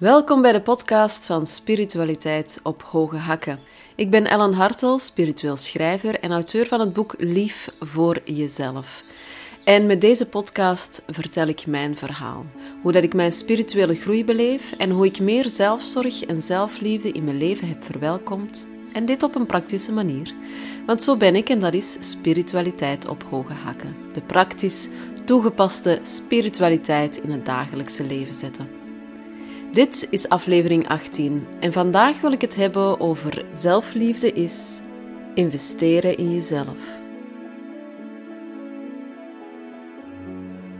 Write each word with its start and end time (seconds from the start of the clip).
Welkom 0.00 0.42
bij 0.42 0.52
de 0.52 0.60
podcast 0.60 1.26
van 1.26 1.46
Spiritualiteit 1.46 2.60
op 2.62 2.82
Hoge 2.82 3.16
Hakken. 3.16 3.58
Ik 3.94 4.10
ben 4.10 4.26
Ellen 4.26 4.52
Hartel, 4.52 4.98
spiritueel 4.98 5.56
schrijver 5.56 6.20
en 6.20 6.32
auteur 6.32 6.66
van 6.66 6.80
het 6.80 6.92
boek 6.92 7.14
Lief 7.18 7.68
voor 7.80 8.20
Jezelf. 8.24 9.04
En 9.64 9.86
met 9.86 10.00
deze 10.00 10.26
podcast 10.26 11.02
vertel 11.06 11.46
ik 11.46 11.66
mijn 11.66 11.96
verhaal. 11.96 12.44
Hoe 12.82 12.92
dat 12.92 13.02
ik 13.02 13.14
mijn 13.14 13.32
spirituele 13.32 13.94
groei 13.94 14.24
beleef 14.24 14.72
en 14.72 14.90
hoe 14.90 15.06
ik 15.06 15.20
meer 15.20 15.48
zelfzorg 15.48 16.24
en 16.24 16.42
zelfliefde 16.42 17.12
in 17.12 17.24
mijn 17.24 17.38
leven 17.38 17.68
heb 17.68 17.84
verwelkomd. 17.84 18.68
En 18.92 19.04
dit 19.04 19.22
op 19.22 19.34
een 19.34 19.46
praktische 19.46 19.92
manier. 19.92 20.34
Want 20.86 21.02
zo 21.02 21.16
ben 21.16 21.36
ik 21.36 21.48
en 21.48 21.60
dat 21.60 21.74
is 21.74 21.96
spiritualiteit 22.00 23.08
op 23.08 23.24
hoge 23.30 23.52
hakken. 23.52 23.96
De 24.12 24.22
praktisch 24.22 24.88
toegepaste 25.24 25.98
spiritualiteit 26.02 27.20
in 27.20 27.30
het 27.30 27.46
dagelijkse 27.46 28.06
leven 28.06 28.34
zetten. 28.34 28.79
Dit 29.72 30.06
is 30.10 30.28
aflevering 30.28 30.88
18 30.88 31.46
en 31.60 31.72
vandaag 31.72 32.20
wil 32.20 32.32
ik 32.32 32.40
het 32.40 32.54
hebben 32.54 33.00
over 33.00 33.44
zelfliefde 33.52 34.32
is 34.32 34.80
investeren 35.34 36.16
in 36.16 36.32
jezelf. 36.32 37.00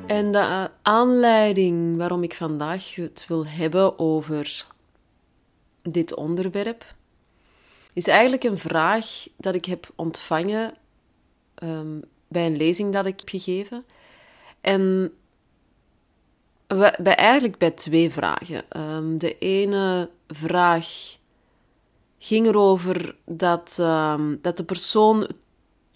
En 0.07 0.33
de 0.33 0.71
aanleiding 0.83 1.97
waarom 1.97 2.23
ik 2.23 2.35
vandaag 2.35 2.95
het 2.95 3.25
wil 3.29 3.47
hebben 3.47 3.99
over 3.99 4.67
dit 5.83 6.15
onderwerp 6.15 6.95
is 7.93 8.07
eigenlijk 8.07 8.45
een 8.45 8.59
vraag 8.59 9.07
dat 9.37 9.55
ik 9.55 9.65
heb 9.65 9.93
ontvangen 9.97 10.75
um, 11.63 12.03
bij 12.29 12.47
een 12.47 12.57
lezing 12.57 12.93
dat 12.93 13.07
ik 13.07 13.19
heb 13.21 13.29
gegeven. 13.29 13.85
En 14.61 15.13
bij, 16.79 17.15
eigenlijk 17.15 17.59
bij 17.59 17.71
twee 17.71 18.11
vragen. 18.11 18.65
Um, 18.77 19.19
de 19.19 19.39
ene 19.39 20.11
vraag 20.29 21.17
ging 22.19 22.47
erover 22.47 23.17
dat, 23.25 23.77
um, 23.81 24.39
dat 24.43 24.57
de 24.57 24.65
persoon 24.65 25.29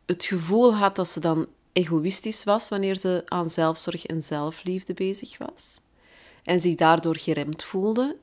het 0.07 0.25
gevoel 0.25 0.75
had 0.75 0.97
dat 0.97 1.09
ze 1.09 1.21
dan 1.21 1.47
egoïstisch 1.73 2.45
was 2.45 2.69
wanneer 2.69 2.97
ze 2.97 3.23
aan 3.25 3.51
zelfzorg 3.51 4.07
en 4.07 4.23
zelfliefde 4.23 4.95
bezig 4.95 5.39
was. 5.39 5.81
En 6.45 6.61
zich 6.61 6.75
daardoor 6.75 7.17
geremd 7.17 7.65
voelde. 7.65 8.17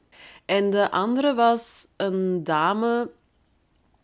En 0.45 0.69
de 0.69 0.91
andere 0.91 1.33
was 1.33 1.88
een 1.97 2.43
dame 2.43 3.09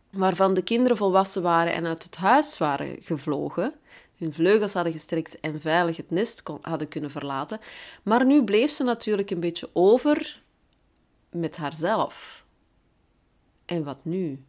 waarvan 0.09 0.53
de 0.53 0.61
kinderen 0.61 0.97
volwassen 0.97 1.41
waren 1.41 1.73
en 1.73 1.87
uit 1.87 2.03
het 2.03 2.15
huis 2.15 2.57
waren 2.57 2.97
gevlogen, 3.01 3.73
hun 4.17 4.33
vleugels 4.33 4.73
hadden 4.73 4.93
gestrekt 4.93 5.39
en 5.39 5.61
veilig 5.61 5.97
het 5.97 6.11
nest 6.11 6.43
kon, 6.43 6.57
hadden 6.61 6.87
kunnen 6.87 7.11
verlaten. 7.11 7.59
Maar 8.03 8.25
nu 8.25 8.43
bleef 8.43 8.71
ze 8.71 8.83
natuurlijk 8.83 9.29
een 9.29 9.39
beetje 9.39 9.69
over 9.73 10.41
met 11.29 11.57
haarzelf. 11.57 12.45
En 13.65 13.83
wat 13.83 13.99
nu? 14.01 14.43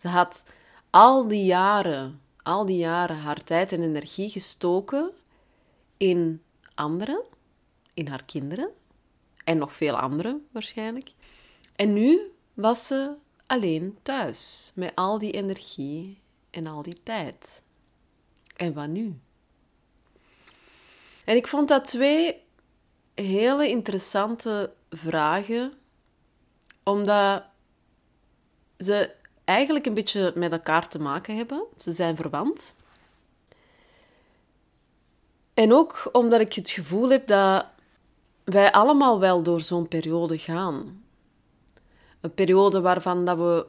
Ze 0.00 0.08
had 0.08 0.44
al 0.90 1.28
die 1.28 1.44
jaren, 1.44 2.20
al 2.42 2.64
die 2.64 2.78
jaren 2.78 3.16
haar 3.16 3.44
tijd 3.44 3.72
en 3.72 3.82
energie 3.82 4.28
gestoken 4.28 5.10
in 5.96 6.42
anderen, 6.74 7.22
in 7.94 8.08
haar 8.08 8.24
kinderen 8.24 8.70
en 9.44 9.58
nog 9.58 9.72
veel 9.72 9.98
anderen 9.98 10.46
waarschijnlijk. 10.50 11.12
En 11.76 11.92
nu 11.92 12.32
was 12.54 12.86
ze 12.86 13.14
alleen 13.46 13.98
thuis 14.02 14.72
met 14.74 14.92
al 14.94 15.18
die 15.18 15.32
energie 15.32 16.20
en 16.50 16.66
al 16.66 16.82
die 16.82 17.00
tijd. 17.02 17.62
En 18.58 18.72
wat 18.72 18.88
nu? 18.88 19.20
En 21.24 21.36
ik 21.36 21.46
vond 21.46 21.68
dat 21.68 21.84
twee 21.84 22.42
hele 23.14 23.68
interessante 23.68 24.72
vragen, 24.90 25.72
omdat 26.82 27.44
ze 28.78 29.14
eigenlijk 29.44 29.86
een 29.86 29.94
beetje 29.94 30.32
met 30.34 30.52
elkaar 30.52 30.88
te 30.88 30.98
maken 30.98 31.36
hebben. 31.36 31.64
Ze 31.76 31.92
zijn 31.92 32.16
verwant. 32.16 32.74
En 35.54 35.72
ook 35.72 36.08
omdat 36.12 36.40
ik 36.40 36.52
het 36.52 36.70
gevoel 36.70 37.08
heb 37.08 37.26
dat 37.26 37.66
wij 38.44 38.72
allemaal 38.72 39.20
wel 39.20 39.42
door 39.42 39.60
zo'n 39.60 39.88
periode 39.88 40.38
gaan. 40.38 41.04
Een 42.20 42.34
periode 42.34 42.80
waarvan 42.80 43.24
dat 43.24 43.36
we 43.36 43.66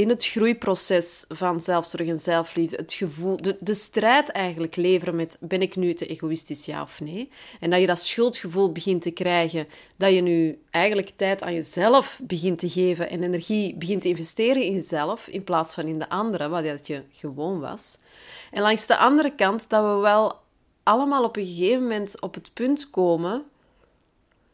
in 0.00 0.08
het 0.08 0.26
groeiproces 0.26 1.24
van 1.28 1.60
zelfzorg 1.60 2.08
en 2.08 2.20
zelfliefde 2.20 2.76
het 2.76 2.92
gevoel, 2.92 3.36
de, 3.36 3.56
de 3.60 3.74
strijd 3.74 4.28
eigenlijk 4.28 4.76
leveren 4.76 5.16
met 5.16 5.36
ben 5.40 5.62
ik 5.62 5.76
nu 5.76 5.94
te 5.94 6.06
egoïstisch, 6.06 6.64
ja 6.64 6.82
of 6.82 7.00
nee? 7.00 7.30
En 7.60 7.70
dat 7.70 7.80
je 7.80 7.86
dat 7.86 7.98
schuldgevoel 7.98 8.72
begint 8.72 9.02
te 9.02 9.10
krijgen, 9.10 9.66
dat 9.96 10.14
je 10.14 10.20
nu 10.20 10.62
eigenlijk 10.70 11.12
tijd 11.16 11.42
aan 11.42 11.54
jezelf 11.54 12.20
begint 12.22 12.58
te 12.58 12.68
geven 12.68 13.10
en 13.10 13.22
energie 13.22 13.76
begint 13.76 14.02
te 14.02 14.08
investeren 14.08 14.62
in 14.62 14.72
jezelf 14.72 15.26
in 15.26 15.44
plaats 15.44 15.74
van 15.74 15.86
in 15.86 15.98
de 15.98 16.08
anderen, 16.08 16.50
wat 16.50 16.86
je 16.86 17.02
gewoon 17.10 17.60
was. 17.60 17.98
En 18.50 18.62
langs 18.62 18.86
de 18.86 18.96
andere 18.96 19.34
kant 19.34 19.68
dat 19.68 19.82
we 19.82 20.00
wel 20.00 20.40
allemaal 20.82 21.24
op 21.24 21.36
een 21.36 21.46
gegeven 21.46 21.82
moment 21.82 22.20
op 22.20 22.34
het 22.34 22.50
punt 22.54 22.90
komen 22.90 23.44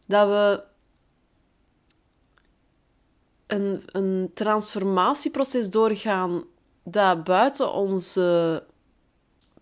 dat 0.06 0.28
we 0.28 0.62
een, 3.46 3.82
een 3.86 4.30
transformatieproces 4.34 5.70
doorgaan 5.70 6.44
dat 6.82 7.24
buiten 7.24 7.72
onze, 7.72 8.62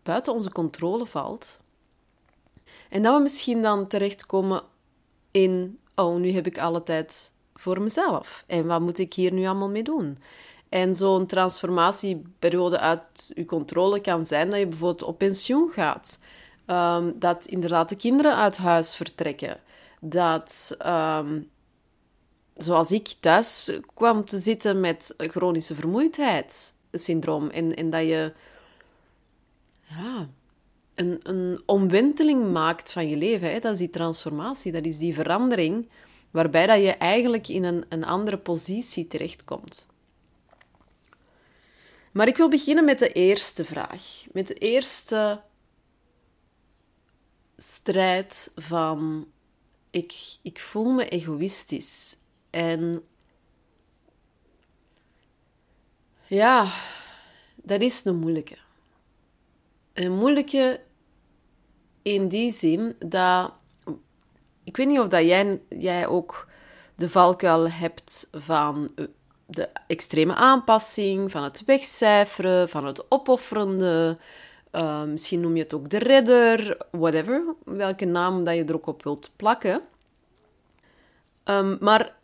buiten 0.02 0.32
onze 0.32 0.50
controle 0.50 1.06
valt. 1.06 1.60
En 2.88 3.02
dat 3.02 3.16
we 3.16 3.22
misschien 3.22 3.62
dan 3.62 3.86
terechtkomen 3.86 4.62
in, 5.30 5.78
oh, 5.94 6.16
nu 6.16 6.32
heb 6.32 6.46
ik 6.46 6.58
alle 6.58 6.82
tijd 6.82 7.32
voor 7.54 7.82
mezelf. 7.82 8.44
En 8.46 8.66
wat 8.66 8.80
moet 8.80 8.98
ik 8.98 9.14
hier 9.14 9.32
nu 9.32 9.46
allemaal 9.46 9.70
mee 9.70 9.82
doen? 9.82 10.18
En 10.68 10.94
zo'n 10.94 11.26
transformatieperiode 11.26 12.78
uit 12.78 13.30
je 13.34 13.44
controle 13.44 14.00
kan 14.00 14.24
zijn 14.24 14.50
dat 14.50 14.58
je 14.58 14.66
bijvoorbeeld 14.66 15.02
op 15.02 15.18
pensioen 15.18 15.70
gaat. 15.70 16.18
Um, 16.66 17.18
dat 17.18 17.46
inderdaad 17.46 17.88
de 17.88 17.96
kinderen 17.96 18.36
uit 18.36 18.56
huis 18.56 18.96
vertrekken. 18.96 19.60
Dat 20.00 20.76
um, 20.86 21.50
zoals 22.56 22.92
ik 22.92 23.08
thuis 23.08 23.78
kwam 23.94 24.24
te 24.24 24.38
zitten 24.38 24.80
met 24.80 25.14
chronische 25.16 25.74
vermoeidheid 25.74 26.74
syndroom. 26.92 27.50
En, 27.50 27.76
en 27.76 27.90
dat 27.90 28.00
je 28.00 28.32
ja, 29.88 30.28
een, 30.94 31.20
een 31.22 31.62
omwenteling 31.66 32.52
maakt 32.52 32.92
van 32.92 33.08
je 33.08 33.16
leven. 33.16 33.50
Hè? 33.50 33.58
Dat 33.58 33.72
is 33.72 33.78
die 33.78 33.90
transformatie, 33.90 34.72
dat 34.72 34.84
is 34.84 34.98
die 34.98 35.14
verandering 35.14 35.88
waarbij 36.30 36.66
dat 36.66 36.80
je 36.80 36.92
eigenlijk 36.92 37.48
in 37.48 37.64
een, 37.64 37.84
een 37.88 38.04
andere 38.04 38.38
positie 38.38 39.06
terechtkomt. 39.06 39.86
Maar 42.12 42.28
ik 42.28 42.36
wil 42.36 42.48
beginnen 42.48 42.84
met 42.84 42.98
de 42.98 43.12
eerste 43.12 43.64
vraag. 43.64 44.24
Met 44.32 44.46
de 44.46 44.54
eerste 44.54 45.42
strijd 47.56 48.52
van 48.56 49.26
ik, 49.90 50.14
ik 50.42 50.60
voel 50.60 50.90
me 50.90 51.08
egoïstisch. 51.08 52.16
En 52.54 53.02
ja, 56.26 56.66
dat 57.54 57.80
is 57.80 58.04
een 58.04 58.16
moeilijke. 58.16 58.56
Een 59.92 60.12
moeilijke 60.12 60.80
in 62.02 62.28
die 62.28 62.50
zin 62.50 62.96
dat. 62.98 63.52
Ik 64.64 64.76
weet 64.76 64.86
niet 64.86 64.98
of 64.98 65.08
dat 65.08 65.22
jij, 65.22 65.60
jij 65.68 66.06
ook 66.06 66.48
de 66.94 67.08
valkuil 67.08 67.70
hebt 67.70 68.28
van 68.32 68.90
de 69.46 69.68
extreme 69.86 70.34
aanpassing, 70.34 71.30
van 71.30 71.42
het 71.42 71.64
wegcijferen, 71.64 72.68
van 72.68 72.86
het 72.86 73.10
opofferende. 73.10 74.18
Uh, 74.72 75.02
misschien 75.02 75.40
noem 75.40 75.56
je 75.56 75.62
het 75.62 75.74
ook 75.74 75.88
de 75.90 75.98
redder, 75.98 76.76
whatever, 76.90 77.54
welke 77.64 78.04
naam 78.04 78.44
dat 78.44 78.54
je 78.54 78.64
er 78.64 78.74
ook 78.74 78.86
op 78.86 79.02
wilt 79.02 79.32
plakken. 79.36 79.82
Um, 81.44 81.76
maar 81.80 82.22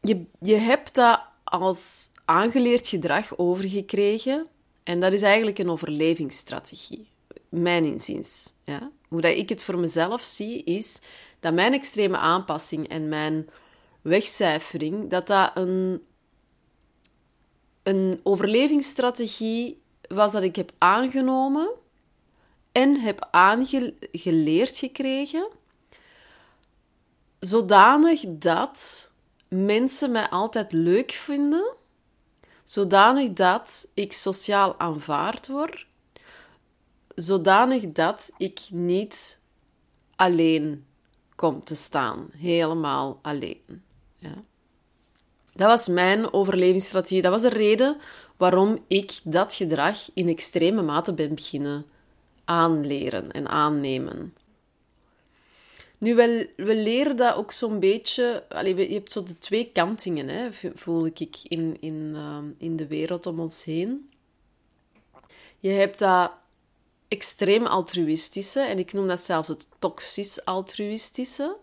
je, 0.00 0.24
je 0.40 0.56
hebt 0.56 0.94
dat 0.94 1.20
als 1.44 2.10
aangeleerd 2.24 2.88
gedrag 2.88 3.38
overgekregen. 3.38 4.46
En 4.82 5.00
dat 5.00 5.12
is 5.12 5.22
eigenlijk 5.22 5.58
een 5.58 5.70
overlevingsstrategie, 5.70 7.08
mijn 7.48 7.84
inziens. 7.84 8.52
Ja? 8.64 8.90
Hoe 9.08 9.20
dat 9.20 9.36
ik 9.36 9.48
het 9.48 9.62
voor 9.62 9.78
mezelf 9.78 10.22
zie, 10.22 10.64
is 10.64 10.98
dat 11.40 11.54
mijn 11.54 11.72
extreme 11.72 12.16
aanpassing 12.16 12.88
en 12.88 13.08
mijn 13.08 13.48
wegcijfering, 14.02 15.10
dat 15.10 15.26
dat 15.26 15.50
een, 15.54 16.02
een 17.82 18.20
overlevingsstrategie 18.22 19.80
was 20.08 20.32
dat 20.32 20.42
ik 20.42 20.56
heb 20.56 20.72
aangenomen 20.78 21.70
en 22.72 23.00
heb 23.00 23.28
aangeleerd 23.30 24.76
gekregen, 24.76 25.48
zodanig 27.40 28.24
dat 28.28 29.09
mensen 29.50 30.10
mij 30.10 30.28
altijd 30.28 30.72
leuk 30.72 31.10
vinden, 31.10 31.74
zodanig 32.64 33.32
dat 33.32 33.90
ik 33.94 34.12
sociaal 34.12 34.78
aanvaard 34.78 35.46
word, 35.48 35.86
zodanig 37.14 37.92
dat 37.92 38.32
ik 38.36 38.60
niet 38.70 39.38
alleen 40.16 40.86
komt 41.34 41.66
te 41.66 41.74
staan, 41.74 42.28
helemaal 42.36 43.18
alleen. 43.22 43.82
Ja. 44.16 44.42
Dat 45.52 45.68
was 45.68 45.88
mijn 45.88 46.32
overlevingsstrategie. 46.32 47.22
Dat 47.22 47.32
was 47.32 47.42
de 47.42 47.48
reden 47.48 47.96
waarom 48.36 48.84
ik 48.86 49.20
dat 49.24 49.54
gedrag 49.54 50.10
in 50.14 50.28
extreme 50.28 50.82
mate 50.82 51.14
ben 51.14 51.34
beginnen 51.34 51.86
aanleren 52.44 53.32
en 53.32 53.48
aannemen. 53.48 54.34
Nu, 56.00 56.14
we, 56.14 56.50
we 56.56 56.74
leren 56.74 57.16
dat 57.16 57.34
ook 57.34 57.52
zo'n 57.52 57.78
beetje... 57.78 58.44
Je 58.64 58.92
hebt 58.92 59.12
zo 59.12 59.22
de 59.22 59.38
twee 59.38 59.70
kantingen, 59.72 60.28
hè, 60.28 60.48
voel 60.74 61.06
ik, 61.06 61.38
in, 61.42 61.76
in, 61.80 62.12
ehm, 62.14 62.44
in 62.58 62.76
de 62.76 62.86
wereld 62.86 63.26
om 63.26 63.40
ons 63.40 63.64
heen. 63.64 64.10
Je 65.58 65.70
hebt 65.70 65.98
dat 65.98 66.32
extreem 67.08 67.66
altruïstische, 67.66 68.60
en 68.60 68.78
ik 68.78 68.92
noem 68.92 69.08
dat 69.08 69.20
zelfs 69.20 69.48
het 69.48 69.66
toxisch 69.78 70.44
altruïstische. 70.44 71.56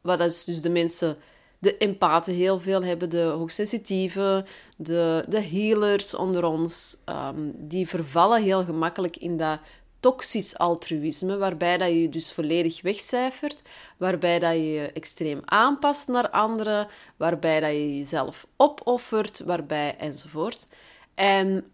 Wat 0.00 0.20
is 0.20 0.44
dus 0.44 0.62
de 0.62 0.70
mensen, 0.70 1.16
de 1.58 1.76
empathen 1.76 2.34
heel 2.34 2.58
veel 2.60 2.82
hebben, 2.82 3.10
de 3.10 3.22
hoogsensitieve, 3.22 4.44
de, 4.76 5.24
de 5.28 5.40
healers 5.40 6.14
onder 6.14 6.44
ons, 6.44 6.96
um, 7.06 7.54
die 7.56 7.88
vervallen 7.88 8.42
heel 8.42 8.64
gemakkelijk 8.64 9.16
in 9.16 9.36
dat 9.36 9.60
toxisch 10.00 10.58
altruïsme, 10.58 11.36
waarbij 11.36 11.78
dat 11.78 11.88
je 11.88 12.02
je 12.02 12.08
dus 12.08 12.32
volledig 12.32 12.82
wegcijfert, 12.82 13.62
waarbij 13.96 14.38
dat 14.38 14.52
je 14.52 14.72
je 14.72 14.92
extreem 14.92 15.40
aanpast 15.44 16.08
naar 16.08 16.30
anderen, 16.30 16.88
waarbij 17.16 17.60
dat 17.60 17.70
je 17.70 17.96
jezelf 17.96 18.46
opoffert, 18.56 19.40
waarbij 19.40 19.96
enzovoort. 19.98 20.66
En 21.14 21.72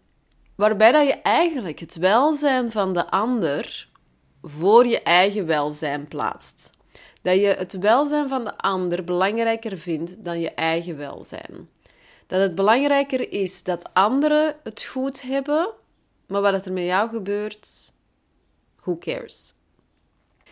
waarbij 0.55 0.91
dat 0.91 1.07
je 1.07 1.13
eigenlijk 1.21 1.79
het 1.79 1.95
welzijn 1.95 2.71
van 2.71 2.93
de 2.93 3.09
ander 3.09 3.89
voor 4.41 4.87
je 4.87 5.01
eigen 5.01 5.45
welzijn 5.45 6.07
plaatst. 6.07 6.71
Dat 7.21 7.35
je 7.35 7.55
het 7.57 7.77
welzijn 7.79 8.29
van 8.29 8.43
de 8.43 8.57
ander 8.57 9.03
belangrijker 9.03 9.77
vindt 9.77 10.23
dan 10.23 10.39
je 10.39 10.51
eigen 10.51 10.97
welzijn. 10.97 11.69
Dat 12.27 12.41
het 12.41 12.55
belangrijker 12.55 13.31
is 13.31 13.63
dat 13.63 13.89
anderen 13.93 14.55
het 14.63 14.83
goed 14.83 15.21
hebben, 15.21 15.69
maar 16.27 16.41
wat 16.41 16.65
er 16.65 16.73
met 16.73 16.83
jou 16.85 17.09
gebeurt, 17.09 17.93
who 18.87 18.97
cares? 18.97 19.53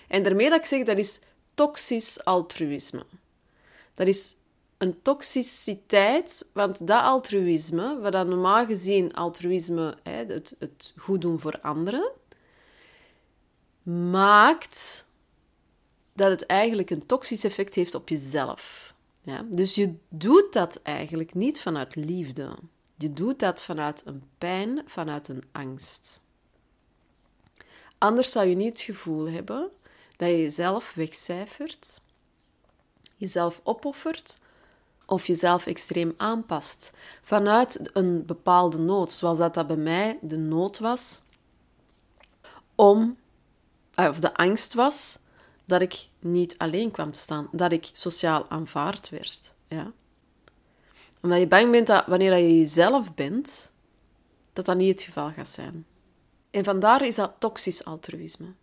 En 0.08 0.24
daarmee 0.24 0.50
dat 0.50 0.60
ik 0.60 0.66
zeg, 0.66 0.84
dat 0.84 0.98
is 0.98 1.20
toxisch 1.54 2.24
altruïsme. 2.24 3.06
Dat 3.94 4.08
is 4.08 4.36
een 4.78 5.02
toxiciteit, 5.02 6.50
want 6.54 6.88
dat 6.88 7.04
altruïsme, 7.04 8.00
wat 8.00 8.12
dan 8.12 8.28
normaal 8.28 8.66
gezien 8.66 9.14
altruïsme, 9.14 9.98
het, 10.04 10.56
het 10.60 10.94
goed 10.98 11.22
doen 11.22 11.40
voor 11.40 11.60
anderen, 11.62 12.12
maakt 14.12 15.06
dat 16.14 16.30
het 16.30 16.46
eigenlijk 16.46 16.90
een 16.90 17.06
toxisch 17.06 17.44
effect 17.44 17.76
heeft 17.76 17.96
op 17.96 18.10
jezelf. 18.10 18.94
Ja? 19.22 19.46
Dus 19.50 19.76
je 19.76 19.96
doet 20.10 20.54
dat 20.54 20.82
eigenlijk 20.82 21.34
niet 21.34 21.62
vanuit 21.62 21.96
liefde. 21.96 22.58
Je 22.98 23.14
doet 23.14 23.40
dat 23.40 23.64
vanuit 23.64 24.02
een 24.06 24.24
pijn, 24.38 24.84
vanuit 24.86 25.28
een 25.28 25.44
angst. 25.52 26.22
Anders 28.06 28.32
zou 28.32 28.48
je 28.48 28.56
niet 28.56 28.70
het 28.70 28.82
gevoel 28.82 29.30
hebben 29.30 29.70
dat 30.18 30.30
je 30.30 30.42
jezelf 30.42 30.94
wegcijfert, 30.94 32.02
jezelf 33.16 33.62
opoffert 33.64 34.38
of 35.06 35.28
jezelf 35.28 35.66
extreem 35.66 36.14
aanpast 36.18 36.92
vanuit 37.22 37.90
een 37.94 38.26
bepaalde 38.26 38.78
nood, 38.78 39.12
zoals 39.12 39.38
dat, 39.38 39.54
dat 39.54 39.68
bij 39.68 39.76
mij 39.76 40.20
de 40.22 40.38
nood 40.38 40.80
was 40.80 41.22
om, 42.76 43.18
eh, 43.94 44.08
of 44.10 44.20
de 44.20 44.34
angst 44.34 44.74
was 44.74 45.20
dat 45.66 45.82
ik 45.82 46.08
niet 46.20 46.58
alleen 46.58 46.92
kwam 46.92 47.12
te 47.12 47.20
staan, 47.20 47.48
dat 47.52 47.72
ik 47.72 47.90
sociaal 47.92 48.50
aanvaard 48.50 49.10
werd. 49.10 49.54
Ja? 49.68 49.92
Omdat 51.22 51.40
je 51.40 51.48
bang 51.48 51.72
bent 51.72 51.88
dat 51.88 52.06
wanneer 52.06 52.38
je 52.38 52.58
jezelf 52.58 53.14
bent, 53.14 53.74
dat 54.54 54.66
dat 54.66 54.78
niet 54.78 54.92
het 54.92 55.02
geval 55.02 55.32
gaat 55.32 55.48
zijn. 55.48 55.86
En 56.56 56.64
vandaar 56.64 57.06
is 57.06 57.16
dat 57.16 57.34
toxisch 57.40 57.86
altruïsme. 57.86 58.54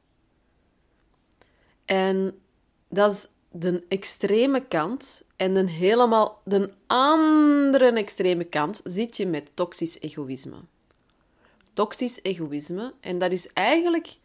En 1.85 2.41
dat 2.89 3.12
is 3.12 3.27
de 3.50 3.85
extreme 3.89 4.67
kant. 4.67 5.23
En 5.37 5.55
de 5.55 5.71
helemaal 5.71 6.41
de 6.44 6.71
andere 6.87 7.93
extreme 7.93 8.44
kant 8.44 8.81
zit 8.85 9.17
je 9.17 9.27
met 9.27 9.50
toxisch 9.55 10.00
egoïsme. 10.00 10.56
Toxisch 11.73 12.23
egoïsme, 12.23 12.94
en 13.00 13.19
dat 13.19 13.33
is 13.33 13.53
eigenlijk 13.53 14.17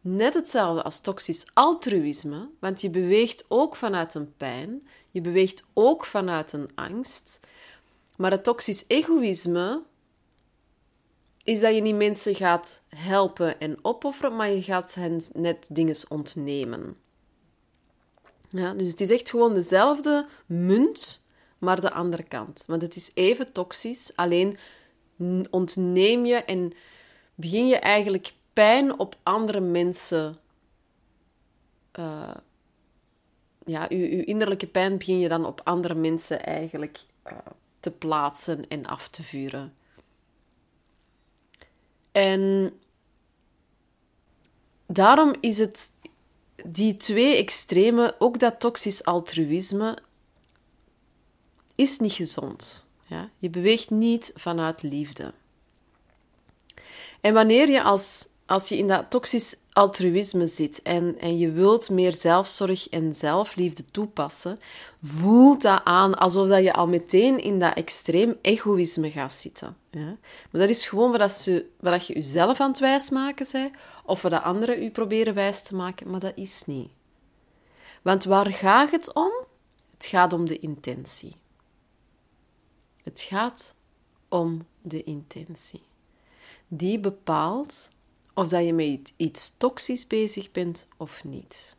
net 0.00 0.34
hetzelfde 0.34 0.82
als 0.82 1.00
toxisch 1.00 1.46
altruïsme, 1.52 2.48
want 2.58 2.80
je 2.80 2.90
beweegt 2.90 3.44
ook 3.48 3.76
vanuit 3.76 4.14
een 4.14 4.36
pijn, 4.36 4.88
je 5.10 5.20
beweegt 5.20 5.64
ook 5.72 6.04
vanuit 6.04 6.52
een 6.52 6.70
angst. 6.74 7.40
Maar 8.16 8.30
het 8.30 8.44
toxisch 8.44 8.84
egoïsme 8.86 9.82
is 11.44 11.60
dat 11.60 11.74
je 11.74 11.80
niet 11.80 11.94
mensen 11.94 12.34
gaat 12.34 12.82
helpen 12.96 13.60
en 13.60 13.78
opofferen, 13.82 14.36
maar 14.36 14.50
je 14.50 14.62
gaat 14.62 14.94
hen 14.94 15.20
net 15.32 15.66
dingen 15.70 15.96
ontnemen. 16.08 16.96
Ja, 18.48 18.74
dus 18.74 18.90
het 18.90 19.00
is 19.00 19.10
echt 19.10 19.30
gewoon 19.30 19.54
dezelfde 19.54 20.26
munt, 20.46 21.26
maar 21.58 21.80
de 21.80 21.92
andere 21.92 22.22
kant. 22.22 22.64
Want 22.66 22.82
het 22.82 22.96
is 22.96 23.10
even 23.14 23.52
toxisch, 23.52 24.12
alleen 24.14 24.58
ontneem 25.50 26.24
je 26.24 26.36
en 26.36 26.72
begin 27.34 27.66
je 27.66 27.76
eigenlijk 27.76 28.34
pijn 28.52 28.98
op 28.98 29.16
andere 29.22 29.60
mensen. 29.60 30.36
Uh, 31.98 32.34
ja, 33.64 33.86
je, 33.88 34.24
innerlijke 34.24 34.66
pijn 34.66 34.98
begin 34.98 35.18
je 35.18 35.28
dan 35.28 35.46
op 35.46 35.60
andere 35.64 35.94
mensen 35.94 36.44
eigenlijk 36.44 37.00
uh, 37.26 37.38
te 37.80 37.90
plaatsen 37.90 38.68
en 38.68 38.86
af 38.86 39.08
te 39.08 39.22
vuren. 39.22 39.74
En 42.12 42.72
daarom 44.86 45.34
is 45.40 45.58
het 45.58 45.92
die 46.64 46.96
twee 46.96 47.36
extreme, 47.36 48.14
ook 48.18 48.38
dat 48.38 48.60
toxisch 48.60 49.04
altruïsme, 49.04 49.98
is 51.74 51.98
niet 51.98 52.12
gezond. 52.12 52.86
Ja? 53.06 53.30
Je 53.38 53.50
beweegt 53.50 53.90
niet 53.90 54.32
vanuit 54.34 54.82
liefde. 54.82 55.32
En 57.20 57.34
wanneer 57.34 57.70
je 57.70 57.82
als, 57.82 58.26
als 58.46 58.68
je 58.68 58.76
in 58.76 58.88
dat 58.88 59.10
toxisch 59.10 59.56
altruïsme 59.72 60.46
zit 60.46 60.82
en, 60.82 61.18
en 61.18 61.38
je 61.38 61.50
wilt 61.50 61.90
meer 61.90 62.14
zelfzorg 62.14 62.88
en 62.88 63.14
zelfliefde 63.14 63.84
toepassen, 63.90 64.60
voelt 65.02 65.62
dat 65.62 65.80
aan 65.84 66.18
alsof 66.18 66.48
dat 66.48 66.62
je 66.62 66.72
al 66.72 66.88
meteen 66.88 67.38
in 67.38 67.58
dat 67.58 67.74
extreem 67.74 68.36
egoïsme 68.40 69.10
gaat 69.10 69.34
zitten. 69.34 69.76
Maar 69.90 70.60
dat 70.60 70.68
is 70.68 70.86
gewoon 70.86 71.18
wat, 71.18 71.32
ze, 71.32 71.66
wat 71.80 72.06
je 72.06 72.14
jezelf 72.14 72.60
aan 72.60 72.70
het 72.70 72.78
wijsmaken 72.78 73.46
bent, 73.52 73.76
of 74.04 74.22
wat 74.22 74.42
anderen 74.42 74.82
u 74.82 74.90
proberen 74.90 75.34
wijs 75.34 75.62
te 75.62 75.74
maken, 75.74 76.10
maar 76.10 76.20
dat 76.20 76.36
is 76.36 76.62
niet. 76.66 76.90
Want 78.02 78.24
waar 78.24 78.52
gaat 78.52 78.90
het 78.90 79.12
om? 79.12 79.32
Het 79.92 80.06
gaat 80.06 80.32
om 80.32 80.46
de 80.46 80.58
intentie. 80.58 81.36
Het 83.02 83.20
gaat 83.20 83.74
om 84.28 84.66
de 84.80 85.02
intentie. 85.02 85.82
Die 86.68 86.98
bepaalt 86.98 87.90
of 88.34 88.48
dat 88.48 88.64
je 88.66 88.72
met 88.72 89.12
iets 89.16 89.56
toxisch 89.56 90.06
bezig 90.06 90.50
bent 90.50 90.86
of 90.96 91.24
niet. 91.24 91.76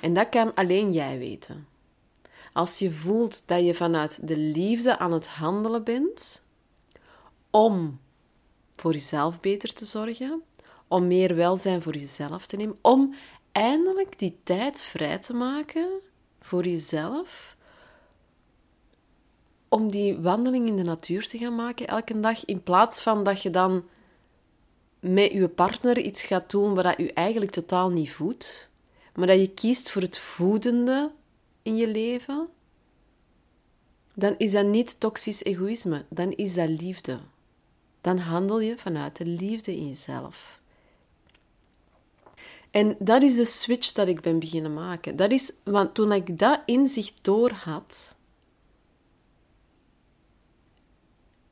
En 0.00 0.14
dat 0.14 0.28
kan 0.28 0.54
alleen 0.54 0.92
jij 0.92 1.18
weten. 1.18 1.66
Als 2.52 2.78
je 2.78 2.90
voelt 2.90 3.48
dat 3.48 3.64
je 3.64 3.74
vanuit 3.74 4.28
de 4.28 4.36
liefde 4.36 4.98
aan 4.98 5.12
het 5.12 5.26
handelen 5.26 5.84
bent 5.84 6.44
om 7.50 8.00
voor 8.72 8.92
jezelf 8.92 9.40
beter 9.40 9.74
te 9.74 9.84
zorgen, 9.84 10.42
om 10.88 11.06
meer 11.06 11.34
welzijn 11.34 11.82
voor 11.82 11.96
jezelf 11.96 12.46
te 12.46 12.56
nemen, 12.56 12.78
om 12.80 13.14
eindelijk 13.52 14.18
die 14.18 14.38
tijd 14.42 14.82
vrij 14.82 15.18
te 15.18 15.34
maken 15.34 15.88
voor 16.40 16.64
jezelf, 16.64 17.56
om 19.68 19.90
die 19.90 20.18
wandeling 20.18 20.68
in 20.68 20.76
de 20.76 20.82
natuur 20.82 21.28
te 21.28 21.38
gaan 21.38 21.54
maken 21.54 21.86
elke 21.86 22.20
dag, 22.20 22.44
in 22.44 22.62
plaats 22.62 23.00
van 23.00 23.24
dat 23.24 23.42
je 23.42 23.50
dan 23.50 23.84
met 25.02 25.32
je 25.32 25.48
partner 25.48 25.98
iets 25.98 26.22
gaat 26.22 26.50
doen 26.50 26.74
wat 26.74 26.94
je 26.96 27.12
eigenlijk 27.12 27.50
totaal 27.50 27.90
niet 27.90 28.12
voedt, 28.12 28.70
maar 29.14 29.26
dat 29.26 29.40
je 29.40 29.48
kiest 29.48 29.90
voor 29.90 30.02
het 30.02 30.18
voedende 30.18 31.12
in 31.62 31.76
je 31.76 31.88
leven, 31.88 32.48
dan 34.14 34.34
is 34.38 34.52
dat 34.52 34.66
niet 34.66 35.00
toxisch 35.00 35.44
egoïsme, 35.44 36.04
dan 36.08 36.32
is 36.32 36.54
dat 36.54 36.68
liefde. 36.68 37.18
Dan 38.00 38.18
handel 38.18 38.60
je 38.60 38.78
vanuit 38.78 39.16
de 39.16 39.26
liefde 39.26 39.76
in 39.76 39.88
jezelf. 39.88 40.60
En 42.70 42.96
dat 42.98 43.22
is 43.22 43.34
de 43.34 43.44
switch 43.44 43.92
dat 43.92 44.08
ik 44.08 44.20
ben 44.20 44.38
beginnen 44.38 44.74
maken. 44.74 45.16
Dat 45.16 45.30
is, 45.30 45.52
want 45.64 45.94
toen 45.94 46.12
ik 46.12 46.38
dat 46.38 46.60
inzicht 46.66 47.14
door 47.24 47.50
had, 47.50 48.16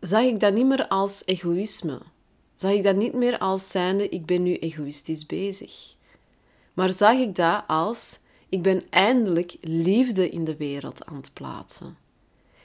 zag 0.00 0.22
ik 0.22 0.40
dat 0.40 0.54
niet 0.54 0.66
meer 0.66 0.88
als 0.88 1.22
egoïsme 1.26 2.00
zag 2.60 2.70
ik 2.70 2.82
dat 2.82 2.96
niet 2.96 3.14
meer 3.14 3.38
als 3.38 3.70
zijnde 3.70 4.08
ik 4.08 4.26
ben 4.26 4.42
nu 4.42 4.56
egoïstisch 4.56 5.26
bezig. 5.26 5.94
Maar 6.74 6.92
zag 6.92 7.12
ik 7.12 7.34
dat 7.34 7.64
als 7.66 8.18
Ik 8.48 8.62
ben 8.62 8.82
eindelijk 8.90 9.56
liefde 9.60 10.30
in 10.30 10.44
de 10.44 10.56
wereld 10.56 11.04
aan 11.06 11.16
het 11.16 11.32
plaatsen. 11.32 11.96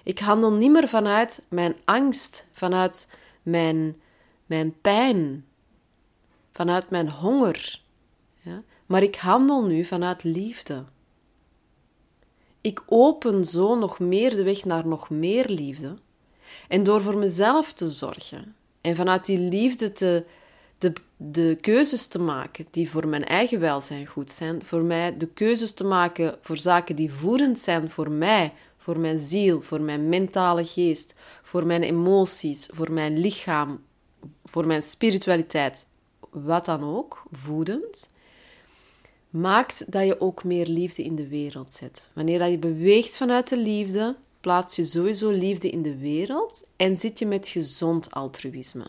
Ik 0.03 0.19
handel 0.19 0.53
niet 0.53 0.71
meer 0.71 0.87
vanuit 0.87 1.45
mijn 1.49 1.75
angst, 1.85 2.47
vanuit 2.51 3.07
mijn, 3.43 4.01
mijn 4.45 4.81
pijn, 4.81 5.45
vanuit 6.51 6.89
mijn 6.89 7.09
honger. 7.09 7.81
Ja? 8.41 8.63
Maar 8.85 9.03
ik 9.03 9.15
handel 9.15 9.65
nu 9.65 9.83
vanuit 9.83 10.23
liefde. 10.23 10.83
Ik 12.61 12.83
open 12.85 13.45
zo 13.45 13.75
nog 13.75 13.99
meer 13.99 14.29
de 14.29 14.43
weg 14.43 14.65
naar 14.65 14.87
nog 14.87 15.09
meer 15.09 15.49
liefde. 15.49 15.97
En 16.67 16.83
door 16.83 17.01
voor 17.01 17.17
mezelf 17.17 17.73
te 17.73 17.89
zorgen 17.89 18.55
en 18.85 18.95
vanuit 18.95 19.25
die 19.25 19.39
liefde 19.39 19.93
te, 19.93 20.23
de, 20.77 20.93
de 21.17 21.57
keuzes 21.61 22.07
te 22.07 22.19
maken 22.19 22.67
die 22.71 22.89
voor 22.89 23.07
mijn 23.07 23.25
eigen 23.25 23.59
welzijn 23.59 24.05
goed 24.05 24.31
zijn, 24.31 24.63
voor 24.63 24.81
mij 24.81 25.17
de 25.17 25.27
keuzes 25.27 25.73
te 25.73 25.83
maken 25.83 26.37
voor 26.41 26.57
zaken 26.57 26.95
die 26.95 27.13
voedend 27.13 27.59
zijn 27.59 27.91
voor 27.91 28.11
mij, 28.11 28.53
voor 28.77 28.99
mijn 28.99 29.19
ziel, 29.19 29.61
voor 29.61 29.81
mijn 29.81 30.09
mentale 30.09 30.65
geest, 30.65 31.13
voor 31.43 31.65
mijn 31.65 31.83
emoties, 31.83 32.69
voor 32.71 32.91
mijn 32.91 33.17
lichaam, 33.17 33.83
voor 34.45 34.67
mijn 34.67 34.83
spiritualiteit, 34.83 35.87
wat 36.29 36.65
dan 36.65 36.83
ook, 36.83 37.23
voedend, 37.31 38.09
maakt 39.29 39.91
dat 39.91 40.05
je 40.05 40.21
ook 40.21 40.43
meer 40.43 40.67
liefde 40.67 41.03
in 41.03 41.15
de 41.15 41.27
wereld 41.27 41.73
zet. 41.73 42.09
Wanneer 42.13 42.39
dat 42.39 42.51
je 42.51 42.57
beweegt 42.57 43.17
vanuit 43.17 43.49
de 43.49 43.57
liefde, 43.57 44.15
plaats 44.45 44.75
je 44.75 44.83
sowieso 44.83 45.29
liefde 45.29 45.69
in 45.69 45.81
de 45.81 45.97
wereld 45.97 46.67
en 46.75 46.97
zit 46.97 47.19
je 47.19 47.25
met 47.25 47.47
gezond 47.47 48.11
altruïsme. 48.11 48.87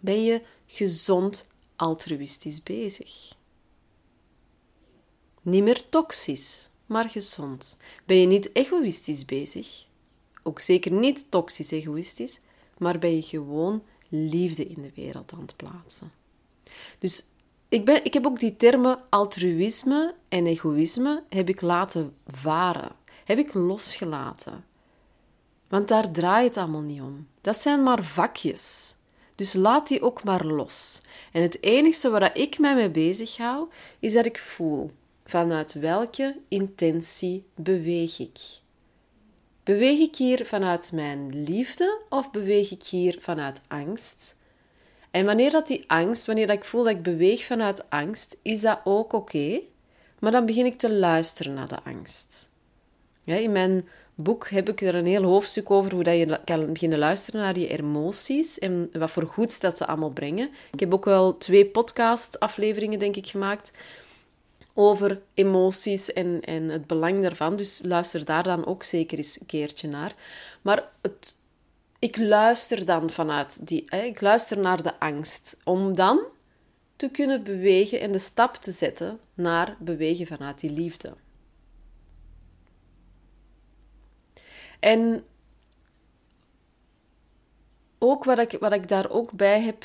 Ben 0.00 0.24
je 0.24 0.42
gezond 0.66 1.46
altruïstisch 1.76 2.62
bezig? 2.62 3.34
Niet 5.42 5.62
meer 5.62 5.88
toxisch, 5.88 6.68
maar 6.86 7.10
gezond. 7.10 7.76
Ben 8.04 8.16
je 8.16 8.26
niet 8.26 8.50
egoïstisch 8.52 9.24
bezig? 9.24 9.86
Ook 10.42 10.60
zeker 10.60 10.92
niet 10.92 11.30
toxisch 11.30 11.70
egoïstisch, 11.70 12.40
maar 12.78 12.98
ben 12.98 13.14
je 13.14 13.22
gewoon 13.22 13.82
liefde 14.08 14.66
in 14.66 14.82
de 14.82 14.92
wereld 14.94 15.32
aan 15.32 15.40
het 15.40 15.56
plaatsen. 15.56 16.12
Dus 16.98 17.24
ik, 17.68 17.84
ben, 17.84 18.04
ik 18.04 18.12
heb 18.12 18.26
ook 18.26 18.40
die 18.40 18.56
termen 18.56 19.02
altruïsme 19.10 20.14
en 20.28 20.46
egoïsme 20.46 21.22
heb 21.28 21.48
ik 21.48 21.60
laten 21.60 22.14
varen. 22.26 23.00
Heb 23.32 23.40
ik 23.40 23.54
losgelaten. 23.54 24.64
Want 25.68 25.88
daar 25.88 26.10
draait 26.10 26.54
het 26.54 26.56
allemaal 26.56 26.80
niet 26.80 27.00
om. 27.00 27.28
Dat 27.40 27.56
zijn 27.56 27.82
maar 27.82 28.04
vakjes. 28.04 28.94
Dus 29.34 29.52
laat 29.52 29.88
die 29.88 30.02
ook 30.02 30.24
maar 30.24 30.44
los. 30.44 31.00
En 31.32 31.42
het 31.42 31.62
enige 31.62 32.10
waar 32.10 32.38
ik 32.38 32.58
mij 32.58 32.74
mee 32.74 32.90
bezig 32.90 33.36
hou, 33.36 33.68
is 33.98 34.12
dat 34.12 34.26
ik 34.26 34.38
voel 34.38 34.90
vanuit 35.24 35.72
welke 35.72 36.40
intentie 36.48 37.44
beweeg 37.54 38.18
ik. 38.18 38.38
Beweeg 39.62 39.98
ik 39.98 40.16
hier 40.16 40.46
vanuit 40.46 40.92
mijn 40.92 41.44
liefde 41.44 42.00
of 42.08 42.30
beweeg 42.30 42.70
ik 42.70 42.82
hier 42.82 43.16
vanuit 43.20 43.60
angst? 43.68 44.36
En 45.10 45.24
wanneer 45.24 45.50
dat 45.50 45.66
die 45.66 45.84
angst, 45.86 46.26
wanneer 46.26 46.46
dat 46.46 46.56
ik 46.56 46.64
voel 46.64 46.82
dat 46.82 46.92
ik 46.92 47.02
beweeg 47.02 47.44
vanuit 47.44 47.90
angst, 47.90 48.38
is 48.42 48.60
dat 48.60 48.80
ook 48.84 49.12
oké. 49.12 49.60
maar 50.18 50.32
dan 50.32 50.46
begin 50.46 50.66
ik 50.66 50.78
te 50.78 50.92
luisteren 50.92 51.54
naar 51.54 51.68
de 51.68 51.82
angst. 51.82 52.50
Ja, 53.24 53.34
in 53.34 53.52
mijn 53.52 53.88
boek 54.14 54.48
heb 54.48 54.68
ik 54.68 54.80
er 54.80 54.94
een 54.94 55.06
heel 55.06 55.22
hoofdstuk 55.22 55.70
over 55.70 55.92
hoe 55.92 56.02
dat 56.02 56.16
je 56.16 56.40
kan 56.44 56.72
beginnen 56.72 56.98
luisteren 56.98 57.40
naar 57.40 57.58
je 57.58 57.68
emoties 57.68 58.58
en 58.58 58.90
wat 58.92 59.10
voor 59.10 59.26
goeds 59.26 59.60
dat 59.60 59.76
ze 59.76 59.86
allemaal 59.86 60.10
brengen. 60.10 60.50
Ik 60.72 60.80
heb 60.80 60.94
ook 60.94 61.04
wel 61.04 61.38
twee 61.38 61.66
podcast-afleveringen, 61.66 62.98
denk 62.98 63.16
ik, 63.16 63.26
gemaakt 63.26 63.72
over 64.74 65.20
emoties 65.34 66.12
en, 66.12 66.40
en 66.40 66.68
het 66.68 66.86
belang 66.86 67.22
daarvan. 67.22 67.56
Dus 67.56 67.80
luister 67.84 68.24
daar 68.24 68.42
dan 68.42 68.66
ook 68.66 68.82
zeker 68.82 69.18
eens 69.18 69.40
een 69.40 69.46
keertje 69.46 69.88
naar. 69.88 70.14
Maar 70.62 70.88
het, 71.00 71.36
ik 71.98 72.16
luister 72.16 72.84
dan 72.84 73.10
vanuit 73.10 73.66
die... 73.66 73.84
Hè, 73.86 74.02
ik 74.02 74.20
luister 74.20 74.58
naar 74.58 74.82
de 74.82 74.98
angst. 74.98 75.56
Om 75.64 75.94
dan 75.94 76.20
te 76.96 77.08
kunnen 77.10 77.42
bewegen 77.42 78.00
en 78.00 78.12
de 78.12 78.18
stap 78.18 78.54
te 78.56 78.72
zetten 78.72 79.18
naar 79.34 79.76
bewegen 79.78 80.26
vanuit 80.26 80.60
die 80.60 80.72
liefde. 80.72 81.14
En 84.82 85.24
ook 87.98 88.24
wat 88.24 88.38
ik, 88.38 88.56
wat 88.60 88.72
ik 88.72 88.88
daar 88.88 89.10
ook 89.10 89.32
bij 89.32 89.60
heb 89.60 89.84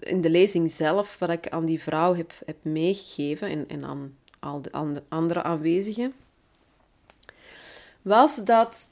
in 0.00 0.20
de 0.20 0.30
lezing 0.30 0.70
zelf, 0.70 1.18
wat 1.18 1.30
ik 1.30 1.48
aan 1.48 1.64
die 1.64 1.82
vrouw 1.82 2.14
heb, 2.14 2.32
heb 2.44 2.56
meegegeven 2.62 3.48
en, 3.48 3.68
en 3.68 3.84
aan 3.84 4.16
al 4.38 4.62
de, 4.62 5.02
andere 5.08 5.42
aanwezigen, 5.42 6.14
was 8.02 8.44
dat 8.44 8.88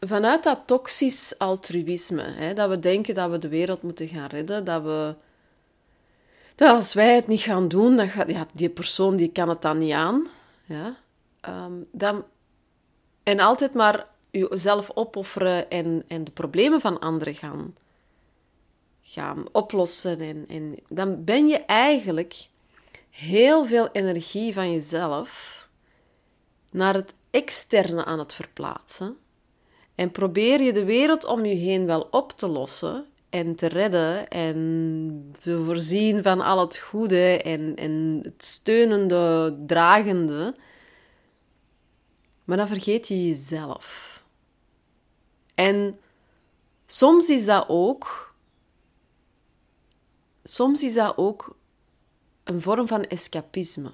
vanuit 0.00 0.44
dat 0.44 0.60
toxisch 0.66 1.38
altruïsme, 1.38 2.22
hè, 2.22 2.54
dat 2.54 2.68
we 2.68 2.78
denken 2.78 3.14
dat 3.14 3.30
we 3.30 3.38
de 3.38 3.48
wereld 3.48 3.82
moeten 3.82 4.08
gaan 4.08 4.28
redden, 4.28 4.64
dat 4.64 4.82
we 4.82 5.14
dat 6.54 6.76
als 6.76 6.94
wij 6.94 7.14
het 7.14 7.26
niet 7.26 7.40
gaan 7.40 7.68
doen, 7.68 7.96
dan 7.96 8.08
gaat 8.08 8.30
ja, 8.30 8.46
die 8.52 8.68
persoon 8.68 9.16
die 9.16 9.32
kan 9.32 9.48
het 9.48 9.62
dan 9.62 9.78
niet 9.78 9.92
aan, 9.92 10.26
ja, 10.64 10.96
um, 11.48 11.86
dan 11.92 12.24
en 13.28 13.40
altijd 13.40 13.74
maar 13.74 14.06
jezelf 14.30 14.90
opofferen 14.94 15.70
en, 15.70 16.04
en 16.06 16.24
de 16.24 16.30
problemen 16.30 16.80
van 16.80 16.98
anderen 16.98 17.34
gaan, 17.34 17.76
gaan 19.02 19.44
oplossen. 19.52 20.20
En, 20.20 20.44
en 20.48 20.74
dan 20.88 21.24
ben 21.24 21.46
je 21.46 21.58
eigenlijk 21.64 22.48
heel 23.10 23.66
veel 23.66 23.88
energie 23.92 24.52
van 24.52 24.72
jezelf 24.72 25.68
naar 26.70 26.94
het 26.94 27.14
externe 27.30 28.04
aan 28.04 28.18
het 28.18 28.34
verplaatsen. 28.34 29.16
En 29.94 30.10
probeer 30.10 30.62
je 30.62 30.72
de 30.72 30.84
wereld 30.84 31.24
om 31.24 31.44
je 31.44 31.54
heen 31.54 31.86
wel 31.86 32.08
op 32.10 32.32
te 32.32 32.46
lossen 32.46 33.06
en 33.30 33.54
te 33.54 33.66
redden 33.66 34.28
en 34.28 35.34
te 35.40 35.62
voorzien 35.64 36.22
van 36.22 36.40
al 36.40 36.60
het 36.60 36.76
goede 36.76 37.42
en, 37.42 37.72
en 37.76 38.20
het 38.22 38.44
steunende, 38.44 39.56
dragende. 39.66 40.54
Maar 42.48 42.56
dan 42.56 42.68
vergeet 42.68 43.08
je 43.08 43.26
jezelf. 43.26 44.22
En 45.54 46.00
soms 46.86 47.28
is 47.28 47.44
dat 47.44 47.64
ook. 47.68 48.34
Soms 50.42 50.82
is 50.82 50.94
dat 50.94 51.16
ook 51.16 51.56
een 52.44 52.60
vorm 52.60 52.86
van 52.86 53.04
escapisme. 53.04 53.90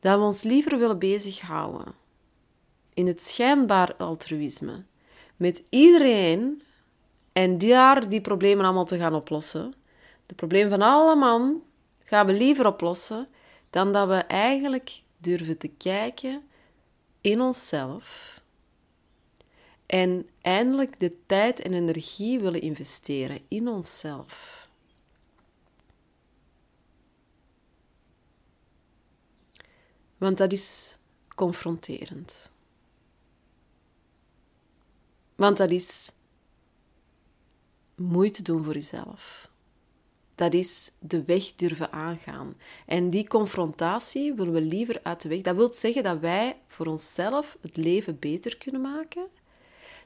Dat 0.00 0.18
we 0.18 0.24
ons 0.24 0.42
liever 0.42 0.78
willen 0.78 0.98
bezighouden 0.98 1.94
in 2.94 3.06
het 3.06 3.22
schijnbaar 3.22 3.94
altruïsme 3.96 4.84
met 5.36 5.62
iedereen 5.68 6.62
en 7.32 7.58
daar 7.58 8.08
die 8.08 8.20
problemen 8.20 8.64
allemaal 8.64 8.84
te 8.84 8.98
gaan 8.98 9.14
oplossen. 9.14 9.74
De 10.26 10.34
problemen 10.34 10.70
van 10.70 10.82
alle 10.82 11.16
man 11.16 11.62
gaan 12.04 12.26
we 12.26 12.32
liever 12.32 12.66
oplossen 12.66 13.28
dan 13.70 13.92
dat 13.92 14.08
we 14.08 14.14
eigenlijk 14.14 15.02
durven 15.24 15.58
te 15.58 15.68
kijken 15.68 16.48
in 17.20 17.40
onszelf 17.40 18.40
en 19.86 20.28
eindelijk 20.40 20.98
de 20.98 21.16
tijd 21.26 21.60
en 21.60 21.74
energie 21.74 22.40
willen 22.40 22.60
investeren 22.60 23.40
in 23.48 23.68
onszelf. 23.68 24.68
Want 30.16 30.38
dat 30.38 30.52
is 30.52 30.96
confronterend. 31.34 32.52
Want 35.34 35.56
dat 35.56 35.70
is 35.70 36.12
moeite 37.94 38.42
doen 38.42 38.64
voor 38.64 38.74
jezelf 38.74 39.52
dat 40.34 40.54
is 40.54 40.90
de 40.98 41.24
weg 41.24 41.54
durven 41.54 41.92
aangaan. 41.92 42.54
En 42.86 43.10
die 43.10 43.26
confrontatie 43.26 44.34
willen 44.34 44.52
we 44.52 44.60
liever 44.60 45.00
uit 45.02 45.20
de 45.20 45.28
weg. 45.28 45.40
Dat 45.40 45.56
wil 45.56 45.72
zeggen 45.72 46.02
dat 46.02 46.18
wij 46.18 46.56
voor 46.66 46.86
onszelf 46.86 47.58
het 47.60 47.76
leven 47.76 48.18
beter 48.18 48.56
kunnen 48.56 48.80
maken, 48.80 49.26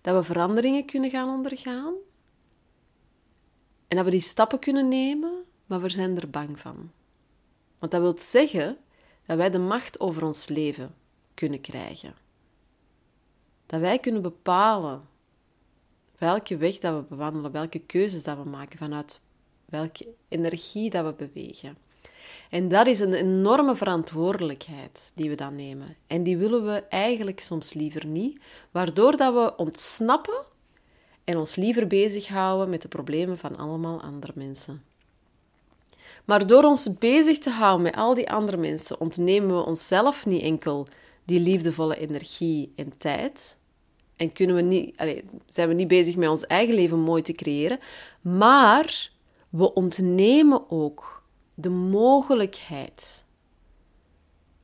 dat 0.01 0.15
we 0.15 0.23
veranderingen 0.23 0.85
kunnen 0.85 1.11
gaan 1.11 1.29
ondergaan 1.29 1.95
en 3.89 3.97
dat 3.97 4.05
we 4.05 4.11
die 4.11 4.21
stappen 4.21 4.59
kunnen 4.59 4.89
nemen, 4.89 5.45
maar 5.67 5.81
we 5.81 5.89
zijn 5.89 6.17
er 6.17 6.31
bang 6.31 6.61
van. 6.61 6.91
Want 7.79 7.93
dat 7.93 8.01
wil 8.01 8.19
zeggen 8.19 8.79
dat 9.27 9.37
wij 9.37 9.51
de 9.51 9.59
macht 9.59 10.01
over 10.01 10.25
ons 10.25 10.49
leven 10.49 10.95
kunnen 11.35 11.61
krijgen. 11.61 12.15
Dat 13.67 13.81
wij 13.81 13.99
kunnen 13.99 14.23
bepalen 14.23 15.09
welke 16.19 16.57
weg 16.57 16.79
dat 16.79 16.95
we 16.95 17.03
bewandelen, 17.09 17.53
welke 17.53 17.79
keuzes 17.79 18.23
dat 18.23 18.37
we 18.37 18.49
maken 18.49 18.79
vanuit 18.79 19.21
welke 19.69 20.07
energie 20.29 20.91
dat 20.91 21.05
we 21.05 21.27
bewegen. 21.29 21.77
En 22.51 22.69
dat 22.69 22.87
is 22.87 23.01
een 23.01 23.15
enorme 23.15 23.77
verantwoordelijkheid 23.77 25.13
die 25.15 25.29
we 25.29 25.35
dan 25.35 25.57
nemen. 25.57 25.97
En 26.07 26.23
die 26.23 26.37
willen 26.37 26.65
we 26.65 26.85
eigenlijk 26.89 27.41
soms 27.41 27.73
liever 27.73 28.07
niet, 28.07 28.41
waardoor 28.71 29.17
dat 29.17 29.35
we 29.35 29.57
ontsnappen 29.57 30.45
en 31.25 31.37
ons 31.37 31.55
liever 31.55 31.87
bezighouden 31.87 32.71
met 32.71 32.83
de 32.83 32.89
problemen 32.89 33.39
van 33.39 33.57
allemaal 33.57 34.01
andere 34.01 34.33
mensen. 34.35 34.83
Maar 36.25 36.47
door 36.47 36.63
ons 36.63 36.99
bezig 36.99 37.39
te 37.39 37.51
houden 37.51 37.83
met 37.83 37.97
al 37.97 38.15
die 38.15 38.31
andere 38.31 38.57
mensen, 38.57 39.01
ontnemen 39.01 39.57
we 39.57 39.65
onszelf 39.65 40.27
niet 40.27 40.43
enkel 40.43 40.87
die 41.25 41.41
liefdevolle 41.41 41.99
energie 41.99 42.73
en 42.77 42.93
tijd. 42.99 43.59
En 44.17 44.33
kunnen 44.33 44.57
we 44.57 44.63
niet, 44.63 44.97
allez, 44.97 45.21
zijn 45.49 45.69
we 45.69 45.75
niet 45.75 45.89
bezig 45.89 46.17
met 46.17 46.29
ons 46.29 46.47
eigen 46.47 46.75
leven 46.75 46.99
mooi 46.99 47.23
te 47.23 47.33
creëren, 47.33 47.79
maar 48.21 49.11
we 49.49 49.75
ontnemen 49.75 50.71
ook 50.71 51.23
de 51.55 51.71
mogelijkheid 51.71 53.25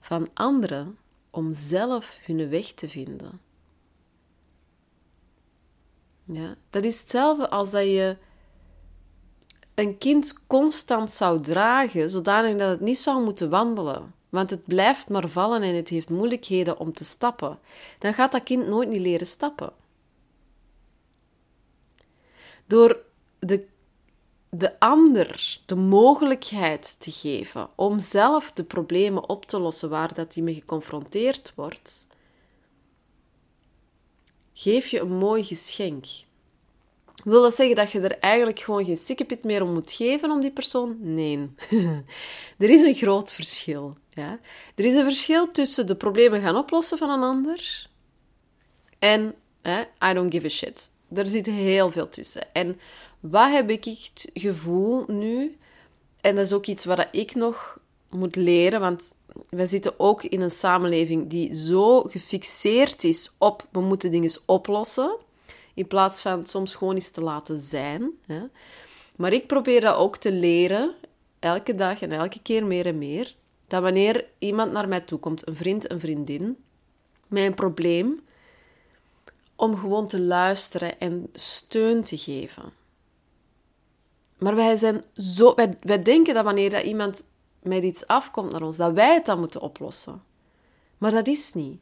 van 0.00 0.28
anderen 0.34 0.98
om 1.30 1.52
zelf 1.52 2.18
hun 2.22 2.48
weg 2.48 2.72
te 2.72 2.88
vinden. 2.88 3.40
Ja, 6.24 6.56
dat 6.70 6.84
is 6.84 7.00
hetzelfde 7.00 7.50
als 7.50 7.70
dat 7.70 7.84
je 7.84 8.16
een 9.74 9.98
kind 9.98 10.46
constant 10.46 11.10
zou 11.10 11.40
dragen, 11.40 12.10
zodanig 12.10 12.56
dat 12.56 12.70
het 12.70 12.80
niet 12.80 12.98
zou 12.98 13.24
moeten 13.24 13.50
wandelen. 13.50 14.14
Want 14.28 14.50
het 14.50 14.64
blijft 14.64 15.08
maar 15.08 15.28
vallen 15.28 15.62
en 15.62 15.74
het 15.74 15.88
heeft 15.88 16.10
moeilijkheden 16.10 16.78
om 16.78 16.92
te 16.92 17.04
stappen. 17.04 17.58
Dan 17.98 18.14
gaat 18.14 18.32
dat 18.32 18.42
kind 18.42 18.66
nooit 18.66 18.88
niet 18.88 19.00
leren 19.00 19.26
stappen. 19.26 19.72
Door 22.66 23.02
de, 23.38 23.66
de 24.58 24.80
ander 24.80 25.60
de 25.66 25.74
mogelijkheid 25.74 27.00
te 27.00 27.10
geven 27.10 27.68
om 27.74 27.98
zelf 27.98 28.52
de 28.52 28.64
problemen 28.64 29.28
op 29.28 29.46
te 29.46 29.58
lossen 29.58 29.90
waar 29.90 30.14
dat 30.14 30.34
hij 30.34 30.42
mee 30.42 30.54
geconfronteerd 30.54 31.52
wordt, 31.56 32.06
geef 34.52 34.86
je 34.86 35.00
een 35.00 35.16
mooi 35.16 35.44
geschenk. 35.44 36.06
Wil 37.24 37.42
dat 37.42 37.54
zeggen 37.54 37.76
dat 37.76 37.90
je 37.90 38.00
er 38.00 38.18
eigenlijk 38.18 38.58
gewoon 38.58 38.84
geen 38.84 38.96
sikkepit 38.96 39.44
meer 39.44 39.62
om 39.62 39.72
moet 39.72 39.92
geven 39.92 40.30
om 40.30 40.40
die 40.40 40.52
persoon? 40.52 40.96
Nee. 41.00 41.50
er 42.58 42.70
is 42.70 42.82
een 42.82 42.94
groot 42.94 43.32
verschil. 43.32 43.96
Ja? 44.10 44.38
Er 44.74 44.84
is 44.84 44.94
een 44.94 45.04
verschil 45.04 45.50
tussen 45.50 45.86
de 45.86 45.96
problemen 45.96 46.40
gaan 46.40 46.56
oplossen 46.56 46.98
van 46.98 47.10
een 47.10 47.22
ander 47.22 47.88
en 48.98 49.34
I 50.10 50.12
don't 50.12 50.32
give 50.32 50.46
a 50.46 50.48
shit. 50.48 50.92
Er 51.14 51.28
zit 51.28 51.46
heel 51.46 51.90
veel 51.90 52.08
tussen. 52.08 52.52
En 52.52 52.80
wat 53.30 53.50
heb 53.50 53.70
ik 53.70 53.84
het 53.84 54.30
gevoel 54.34 55.04
nu? 55.06 55.56
En 56.20 56.34
dat 56.34 56.44
is 56.44 56.52
ook 56.52 56.66
iets 56.66 56.84
wat 56.84 57.08
ik 57.10 57.34
nog 57.34 57.78
moet 58.10 58.36
leren, 58.36 58.80
want 58.80 59.14
wij 59.48 59.66
zitten 59.66 60.00
ook 60.00 60.22
in 60.22 60.40
een 60.40 60.50
samenleving 60.50 61.28
die 61.28 61.54
zo 61.54 62.02
gefixeerd 62.02 63.04
is 63.04 63.34
op 63.38 63.66
we 63.70 63.80
moeten 63.80 64.10
dingen 64.10 64.32
oplossen, 64.46 65.16
in 65.74 65.86
plaats 65.86 66.20
van 66.20 66.46
soms 66.46 66.74
gewoon 66.74 66.94
eens 66.94 67.10
te 67.10 67.20
laten 67.20 67.58
zijn. 67.58 68.10
Hè. 68.26 68.42
Maar 69.16 69.32
ik 69.32 69.46
probeer 69.46 69.80
dat 69.80 69.96
ook 69.96 70.16
te 70.16 70.32
leren, 70.32 70.94
elke 71.38 71.74
dag 71.74 72.02
en 72.02 72.12
elke 72.12 72.42
keer 72.42 72.66
meer 72.66 72.86
en 72.86 72.98
meer, 72.98 73.34
dat 73.66 73.82
wanneer 73.82 74.26
iemand 74.38 74.72
naar 74.72 74.88
mij 74.88 75.00
toe 75.00 75.18
komt, 75.18 75.48
een 75.48 75.56
vriend, 75.56 75.90
een 75.90 76.00
vriendin, 76.00 76.56
een 77.28 77.54
probleem, 77.54 78.20
om 79.56 79.76
gewoon 79.76 80.08
te 80.08 80.20
luisteren 80.20 81.00
en 81.00 81.28
steun 81.32 82.02
te 82.02 82.16
geven. 82.16 82.82
Maar 84.38 84.54
wij 84.54 84.76
zijn 84.76 85.04
zo, 85.16 85.54
wij, 85.54 85.78
wij 85.80 86.02
denken 86.02 86.34
dat 86.34 86.44
wanneer 86.44 86.70
dat 86.70 86.82
iemand 86.82 87.24
met 87.62 87.82
iets 87.82 88.06
afkomt 88.06 88.52
naar 88.52 88.62
ons, 88.62 88.76
dat 88.76 88.92
wij 88.92 89.14
het 89.14 89.26
dan 89.26 89.38
moeten 89.38 89.60
oplossen. 89.60 90.22
Maar 90.98 91.10
dat 91.10 91.26
is 91.26 91.52
niet. 91.52 91.80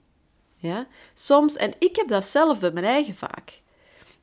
Ja? 0.56 0.86
Soms, 1.14 1.56
en 1.56 1.72
ik 1.78 1.96
heb 1.96 2.08
dat 2.08 2.24
zelf 2.24 2.58
bij 2.58 2.72
mijn 2.72 2.84
eigen 2.84 3.14
vaak. 3.14 3.60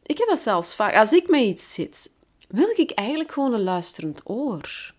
Ik 0.03 0.17
heb 0.17 0.27
dat 0.27 0.39
zelfs 0.39 0.75
vaak. 0.75 0.95
Als 0.95 1.11
ik 1.11 1.29
met 1.29 1.41
iets 1.41 1.73
zit, 1.73 2.11
wil 2.47 2.69
ik 2.75 2.91
eigenlijk 2.91 3.31
gewoon 3.31 3.53
een 3.53 3.63
luisterend 3.63 4.21
oor. 4.23 4.93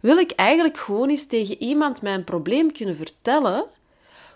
Wil 0.00 0.16
ik 0.16 0.30
eigenlijk 0.30 0.78
gewoon 0.78 1.08
eens 1.08 1.26
tegen 1.26 1.62
iemand 1.62 2.02
mijn 2.02 2.24
probleem 2.24 2.72
kunnen 2.72 2.96
vertellen, 2.96 3.66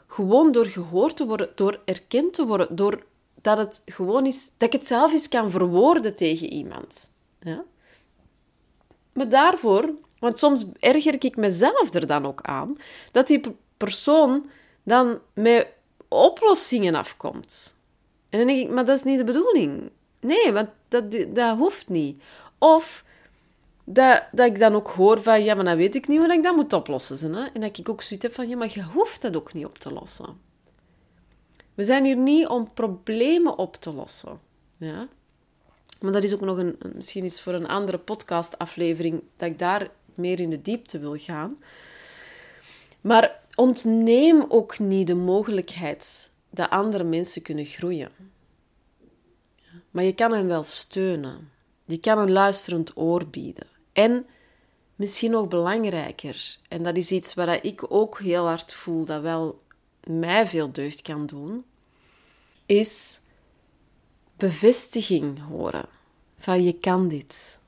gewoon 0.06 0.52
door 0.52 0.66
gehoord 0.66 1.16
te 1.16 1.26
worden, 1.26 1.50
door 1.54 1.80
erkend 1.84 2.34
te 2.34 2.46
worden, 2.46 2.76
door 2.76 3.04
dat 3.40 3.58
het 3.58 3.82
gewoon 3.86 4.26
is, 4.26 4.50
dat 4.56 4.68
ik 4.68 4.72
het 4.72 4.86
zelf 4.86 5.12
eens 5.12 5.28
kan 5.28 5.50
verwoorden 5.50 6.16
tegen 6.16 6.52
iemand. 6.52 7.12
Ja? 7.40 7.64
Maar 9.14 9.28
daarvoor 9.28 9.94
want 10.24 10.38
soms 10.38 10.64
erger 10.78 11.24
ik 11.24 11.36
mezelf 11.36 11.94
er 11.94 12.06
dan 12.06 12.26
ook 12.26 12.40
aan 12.42 12.76
dat 13.12 13.26
die 13.26 13.40
persoon 13.76 14.50
dan 14.82 15.18
met 15.34 15.68
oplossingen 16.08 16.94
afkomt. 16.94 17.78
En 18.28 18.38
dan 18.38 18.46
denk 18.46 18.60
ik, 18.60 18.70
maar 18.70 18.84
dat 18.84 18.96
is 18.96 19.02
niet 19.02 19.18
de 19.18 19.24
bedoeling. 19.24 19.90
Nee, 20.20 20.52
want 20.52 20.68
dat, 20.88 21.04
dat 21.28 21.58
hoeft 21.58 21.88
niet. 21.88 22.22
Of 22.58 23.04
dat, 23.84 24.24
dat 24.32 24.46
ik 24.46 24.58
dan 24.58 24.74
ook 24.74 24.88
hoor 24.88 25.22
van, 25.22 25.44
ja, 25.44 25.54
maar 25.54 25.64
dan 25.64 25.76
weet 25.76 25.94
ik 25.94 26.08
niet 26.08 26.20
hoe 26.20 26.32
ik 26.32 26.42
dat 26.42 26.56
moet 26.56 26.72
oplossen. 26.72 27.34
Hè? 27.34 27.44
En 27.44 27.60
dat 27.60 27.78
ik 27.78 27.88
ook 27.88 28.02
zoiets 28.02 28.26
heb 28.26 28.34
van, 28.34 28.48
ja, 28.48 28.56
maar 28.56 28.70
je 28.74 28.82
hoeft 28.82 29.22
dat 29.22 29.36
ook 29.36 29.52
niet 29.52 29.66
op 29.66 29.78
te 29.78 29.92
lossen. 29.92 30.40
We 31.74 31.84
zijn 31.84 32.04
hier 32.04 32.16
niet 32.16 32.46
om 32.46 32.72
problemen 32.74 33.58
op 33.58 33.76
te 33.76 33.92
lossen. 33.92 34.40
Ja? 34.76 35.08
Maar 36.04 36.12
dat 36.12 36.24
is 36.24 36.32
ook 36.32 36.40
nog 36.40 36.56
een, 36.58 36.78
misschien 36.94 37.24
is 37.24 37.40
voor 37.40 37.52
een 37.52 37.68
andere 37.68 37.98
podcastaflevering, 37.98 39.22
dat 39.36 39.48
ik 39.48 39.58
daar 39.58 39.90
meer 40.14 40.40
in 40.40 40.50
de 40.50 40.62
diepte 40.62 40.98
wil 40.98 41.16
gaan. 41.16 41.56
Maar 43.00 43.40
ontneem 43.54 44.44
ook 44.48 44.78
niet 44.78 45.06
de 45.06 45.14
mogelijkheid 45.14 46.32
dat 46.50 46.70
andere 46.70 47.04
mensen 47.04 47.42
kunnen 47.42 47.64
groeien. 47.64 48.10
Maar 49.90 50.04
je 50.04 50.14
kan 50.14 50.32
hen 50.32 50.46
wel 50.46 50.64
steunen. 50.64 51.50
Je 51.84 51.98
kan 51.98 52.18
een 52.18 52.32
luisterend 52.32 52.96
oor 52.96 53.26
bieden. 53.26 53.66
En 53.92 54.26
misschien 54.96 55.30
nog 55.30 55.48
belangrijker, 55.48 56.58
en 56.68 56.82
dat 56.82 56.96
is 56.96 57.10
iets 57.10 57.34
waar 57.34 57.64
ik 57.64 57.92
ook 57.92 58.18
heel 58.18 58.46
hard 58.46 58.74
voel 58.74 59.04
dat 59.04 59.22
wel 59.22 59.62
mij 60.06 60.46
veel 60.46 60.72
deugd 60.72 61.02
kan 61.02 61.26
doen, 61.26 61.64
is 62.66 63.20
bevestiging 64.36 65.46
horen 65.48 65.93
van 66.44 66.64
je 66.64 66.72
kan 66.72 67.08
dit. 67.08 67.58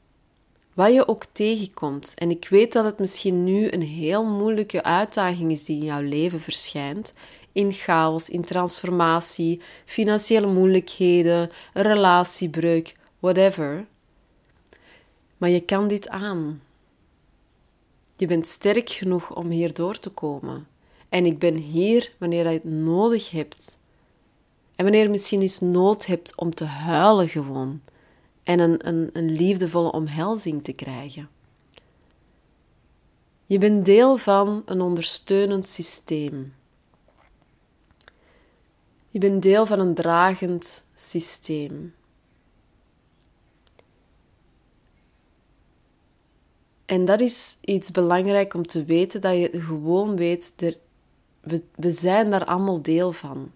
Wat 0.74 0.92
je 0.92 1.08
ook 1.08 1.24
tegenkomt. 1.32 2.14
En 2.14 2.30
ik 2.30 2.48
weet 2.48 2.72
dat 2.72 2.84
het 2.84 2.98
misschien 2.98 3.44
nu 3.44 3.70
een 3.70 3.82
heel 3.82 4.24
moeilijke 4.24 4.82
uitdaging 4.82 5.50
is 5.50 5.64
die 5.64 5.78
in 5.78 5.84
jouw 5.84 6.02
leven 6.02 6.40
verschijnt. 6.40 7.12
In 7.52 7.72
chaos, 7.72 8.28
in 8.28 8.42
transformatie, 8.42 9.60
financiële 9.84 10.46
moeilijkheden, 10.46 11.50
relatiebreuk, 11.72 12.96
whatever. 13.18 13.86
Maar 15.36 15.50
je 15.50 15.60
kan 15.60 15.88
dit 15.88 16.08
aan. 16.08 16.62
Je 18.16 18.26
bent 18.26 18.46
sterk 18.46 18.90
genoeg 18.90 19.34
om 19.34 19.50
hier 19.50 19.74
door 19.74 19.98
te 19.98 20.10
komen. 20.10 20.66
En 21.08 21.26
ik 21.26 21.38
ben 21.38 21.54
hier 21.54 22.12
wanneer 22.18 22.44
je 22.44 22.52
het 22.52 22.64
nodig 22.64 23.30
hebt. 23.30 23.80
En 24.74 24.84
wanneer 24.84 25.02
je 25.02 25.08
misschien 25.08 25.40
eens 25.40 25.60
nood 25.60 26.06
hebt 26.06 26.36
om 26.36 26.54
te 26.54 26.64
huilen 26.64 27.28
gewoon 27.28 27.80
en 28.46 28.59
een, 28.59 28.88
een, 28.88 29.11
een 29.12 29.30
liefdevolle 29.30 29.92
omhelzing 29.92 30.64
te 30.64 30.72
krijgen. 30.72 31.28
Je 33.46 33.59
bent 33.59 33.85
deel 33.85 34.16
van 34.16 34.62
een 34.64 34.80
ondersteunend 34.80 35.68
systeem. 35.68 36.54
Je 39.09 39.18
bent 39.18 39.42
deel 39.42 39.66
van 39.66 39.80
een 39.80 39.94
dragend 39.94 40.85
systeem. 40.94 41.94
En 46.85 47.04
dat 47.04 47.20
is 47.20 47.59
iets 47.61 47.90
belangrijk 47.90 48.54
om 48.54 48.66
te 48.66 48.85
weten, 48.85 49.20
dat 49.20 49.35
je 49.35 49.61
gewoon 49.61 50.16
weet, 50.16 50.52
er, 50.56 50.76
we, 51.40 51.62
we 51.74 51.92
zijn 51.92 52.30
daar 52.30 52.44
allemaal 52.44 52.82
deel 52.82 53.12
van. 53.12 53.52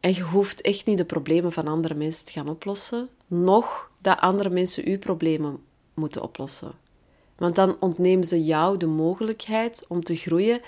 En 0.00 0.14
je 0.14 0.22
hoeft 0.22 0.60
echt 0.60 0.86
niet 0.86 0.98
de 0.98 1.04
problemen 1.04 1.52
van 1.52 1.66
andere 1.66 1.94
mensen 1.94 2.24
te 2.24 2.32
gaan 2.32 2.48
oplossen 2.48 3.08
nog 3.30 3.90
dat 3.98 4.20
andere 4.20 4.50
mensen 4.50 4.86
uw 4.86 4.98
problemen 4.98 5.58
moeten 5.94 6.22
oplossen. 6.22 6.72
Want 7.36 7.54
dan 7.54 7.76
ontnemen 7.80 8.24
ze 8.24 8.44
jou 8.44 8.76
de 8.76 8.86
mogelijkheid 8.86 9.84
om 9.88 10.04
te 10.04 10.16
groeien 10.16 10.60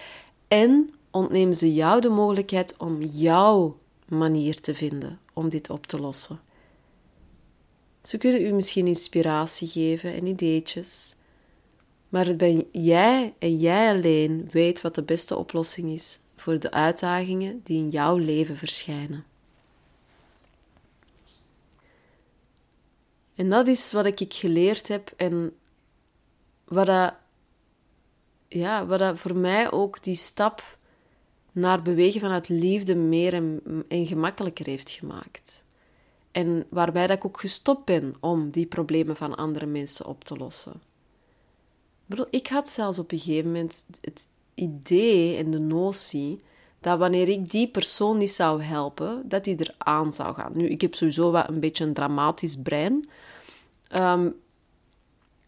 en 0.49 0.95
ontnemen 1.11 1.57
ze 1.57 1.75
jou 1.75 2.01
de 2.01 2.09
mogelijkheid 2.09 2.77
om 2.77 3.03
jouw 3.03 3.79
manier 4.09 4.61
te 4.61 4.75
vinden 4.75 5.21
om 5.33 5.49
dit 5.49 5.71
op 5.71 5.87
te 5.87 6.01
lossen. 6.01 6.41
Ze 8.03 8.19
kunnen 8.19 8.43
u 8.43 8.53
misschien 8.53 8.87
inspiratie 8.87 9.69
geven 9.69 10.15
en 10.15 10.27
ideetjes, 10.27 11.15
maar 12.09 12.27
het 12.27 12.37
ben 12.37 12.67
jij 12.73 13.35
en 13.39 13.59
jij 13.59 13.91
alleen 13.91 14.49
weet 14.51 14.81
wat 14.81 14.95
de 14.95 15.03
beste 15.03 15.37
oplossing 15.37 15.91
is 15.91 16.19
voor 16.37 16.59
de 16.59 16.71
uitdagingen 16.71 17.61
die 17.65 17.79
in 17.79 17.89
jouw 17.89 18.17
leven 18.17 18.57
verschijnen. 18.57 19.25
En 23.35 23.51
dat 23.51 23.69
is 23.69 23.93
wat 23.93 24.07
ik 24.07 24.35
geleerd 24.35 24.89
heb 24.89 25.13
en 25.17 25.57
wat 26.65 26.87
dat, 26.87 27.15
ja, 28.49 28.87
wat 28.87 28.99
dat 28.99 29.19
voor 29.19 29.37
mij 29.37 29.73
ook 29.73 30.03
die 30.03 30.15
stap 30.15 30.79
naar 31.53 31.83
bewegen 31.83 32.21
vanuit 32.21 32.49
liefde 32.49 32.95
meer 32.95 33.35
en, 33.35 33.63
en 33.89 34.07
gemakkelijker 34.07 34.67
heeft 34.67 34.91
gemaakt. 34.91 35.65
En 36.31 36.67
waarbij 36.69 37.07
dat 37.07 37.17
ik 37.17 37.25
ook 37.25 37.41
gestopt 37.41 37.85
ben 37.85 38.15
om 38.21 38.51
die 38.51 38.67
problemen 38.67 39.17
van 39.17 39.35
andere 39.35 39.67
mensen 39.67 40.07
op 40.07 40.25
te 40.25 40.37
lossen. 40.37 40.83
Ik 42.31 42.47
had 42.47 42.69
zelfs 42.69 42.99
op 42.99 43.13
een 43.13 43.19
gegeven 43.19 43.53
moment 43.53 43.85
het 44.01 44.27
idee 44.55 45.37
en 45.37 45.51
de 45.51 45.59
notie 45.59 46.43
dat 46.83 46.99
wanneer 46.99 47.29
ik 47.29 47.51
die 47.51 47.69
persoon 47.69 48.19
niet 48.19 48.31
zou 48.31 48.63
helpen, 48.63 49.23
dat 49.29 49.45
die 49.45 49.57
eraan 49.59 50.13
zou 50.13 50.35
gaan. 50.35 50.53
Nu, 50.55 50.69
ik 50.69 50.81
heb 50.81 50.95
sowieso 50.95 51.31
wel 51.31 51.49
een 51.49 51.61
beetje 51.61 51.85
een 51.85 51.95
dramatisch 51.95 52.57
brein. 52.57 53.09
Ehm, 53.89 54.31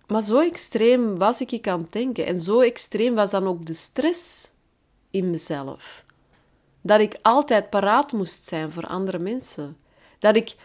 maar 0.06 0.22
zo 0.22 0.38
extreem 0.38 1.18
was 1.18 1.40
ik 1.40 1.68
aan 1.68 1.80
het 1.80 1.92
denken. 1.92 2.26
En 2.26 2.40
zo 2.40 2.60
extreem 2.60 3.14
was 3.14 3.30
dan 3.30 3.46
ook 3.46 3.66
de 3.66 3.74
stress 3.74 4.50
in 5.10 5.30
mezelf. 5.30 6.04
Dat 6.80 7.00
ik 7.00 7.18
altijd 7.22 7.70
paraat 7.70 8.12
moest 8.12 8.44
zijn 8.44 8.72
voor 8.72 8.86
andere 8.86 9.18
mensen. 9.18 9.76
Dat 10.18 10.36
ik 10.36 10.56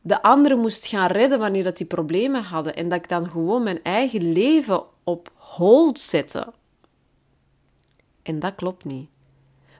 de 0.00 0.22
anderen 0.22 0.58
moest 0.58 0.86
gaan 0.86 1.10
redden 1.10 1.38
wanneer 1.38 1.64
dat 1.64 1.76
die 1.76 1.86
problemen 1.86 2.42
hadden. 2.42 2.76
En 2.76 2.88
dat 2.88 2.98
ik 2.98 3.08
dan 3.08 3.30
gewoon 3.30 3.62
mijn 3.62 3.82
eigen 3.82 4.32
leven 4.32 4.82
op 5.04 5.32
hold 5.34 5.98
zette. 5.98 6.52
En 8.22 8.38
dat 8.38 8.54
klopt 8.54 8.84
niet. 8.84 9.08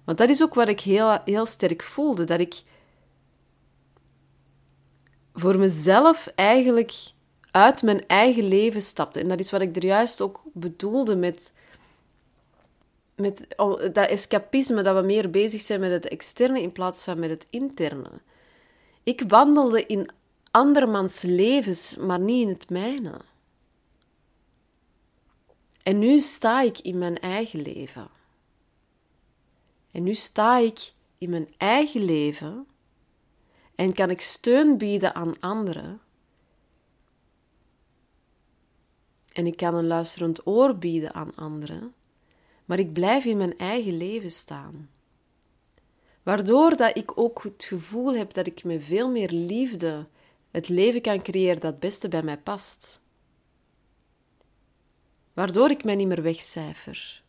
Want 0.04 0.18
dat 0.18 0.28
is 0.28 0.42
ook 0.42 0.54
wat 0.54 0.68
ik 0.68 0.80
heel, 0.80 1.18
heel 1.24 1.46
sterk 1.46 1.82
voelde. 1.82 2.24
Dat 2.24 2.40
ik 2.40 2.62
voor 5.34 5.58
mezelf 5.58 6.26
eigenlijk 6.34 6.92
uit 7.50 7.82
mijn 7.82 8.06
eigen 8.06 8.48
leven 8.48 8.82
stapte. 8.82 9.20
En 9.20 9.28
dat 9.28 9.40
is 9.40 9.50
wat 9.50 9.60
ik 9.60 9.76
er 9.76 9.84
juist 9.84 10.20
ook 10.20 10.42
bedoelde 10.52 11.16
met, 11.16 11.52
met 13.14 13.46
dat 13.92 14.08
escapisme, 14.08 14.82
dat 14.82 14.96
we 14.96 15.02
meer 15.02 15.30
bezig 15.30 15.60
zijn 15.60 15.80
met 15.80 15.90
het 15.90 16.08
externe 16.08 16.62
in 16.62 16.72
plaats 16.72 17.04
van 17.04 17.18
met 17.18 17.30
het 17.30 17.46
interne. 17.50 18.10
Ik 19.02 19.22
wandelde 19.28 19.86
in 19.86 20.10
andermans 20.50 21.22
levens, 21.22 21.96
maar 21.96 22.20
niet 22.20 22.42
in 22.42 22.48
het 22.48 22.70
mijne. 22.70 23.20
En 25.82 25.98
nu 25.98 26.18
sta 26.20 26.60
ik 26.60 26.78
in 26.78 26.98
mijn 26.98 27.18
eigen 27.18 27.62
leven. 27.62 28.08
En 29.94 30.02
nu 30.02 30.14
sta 30.14 30.58
ik 30.58 30.92
in 31.18 31.30
mijn 31.30 31.54
eigen 31.56 32.04
leven 32.04 32.66
en 33.74 33.92
kan 33.92 34.10
ik 34.10 34.20
steun 34.20 34.78
bieden 34.78 35.14
aan 35.14 35.40
anderen. 35.40 36.00
En 39.32 39.46
ik 39.46 39.56
kan 39.56 39.74
een 39.74 39.86
luisterend 39.86 40.46
oor 40.46 40.76
bieden 40.76 41.14
aan 41.14 41.34
anderen, 41.34 41.94
maar 42.64 42.78
ik 42.78 42.92
blijf 42.92 43.24
in 43.24 43.36
mijn 43.36 43.58
eigen 43.58 43.96
leven 43.96 44.30
staan. 44.30 44.90
Waardoor 46.22 46.76
dat 46.76 46.96
ik 46.96 47.18
ook 47.18 47.42
het 47.42 47.64
gevoel 47.64 48.14
heb 48.14 48.32
dat 48.32 48.46
ik 48.46 48.64
met 48.64 48.84
veel 48.84 49.10
meer 49.10 49.30
liefde 49.30 50.06
het 50.50 50.68
leven 50.68 51.00
kan 51.00 51.22
creëren 51.22 51.60
dat 51.60 51.70
het 51.70 51.80
beste 51.80 52.08
bij 52.08 52.22
mij 52.22 52.38
past. 52.38 53.00
Waardoor 55.32 55.70
ik 55.70 55.84
mij 55.84 55.94
niet 55.94 56.08
meer 56.08 56.22
wegcijfer. 56.22 57.23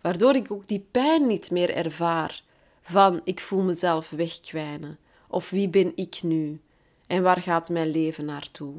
Waardoor 0.00 0.34
ik 0.34 0.50
ook 0.50 0.66
die 0.66 0.86
pijn 0.90 1.26
niet 1.26 1.50
meer 1.50 1.74
ervaar 1.74 2.42
van 2.82 3.20
ik 3.24 3.40
voel 3.40 3.62
mezelf 3.62 4.10
wegkwijnen. 4.10 4.98
Of 5.28 5.50
wie 5.50 5.68
ben 5.68 5.92
ik 5.94 6.22
nu? 6.22 6.60
En 7.06 7.22
waar 7.22 7.42
gaat 7.42 7.68
mijn 7.68 7.88
leven 7.88 8.24
naartoe? 8.24 8.74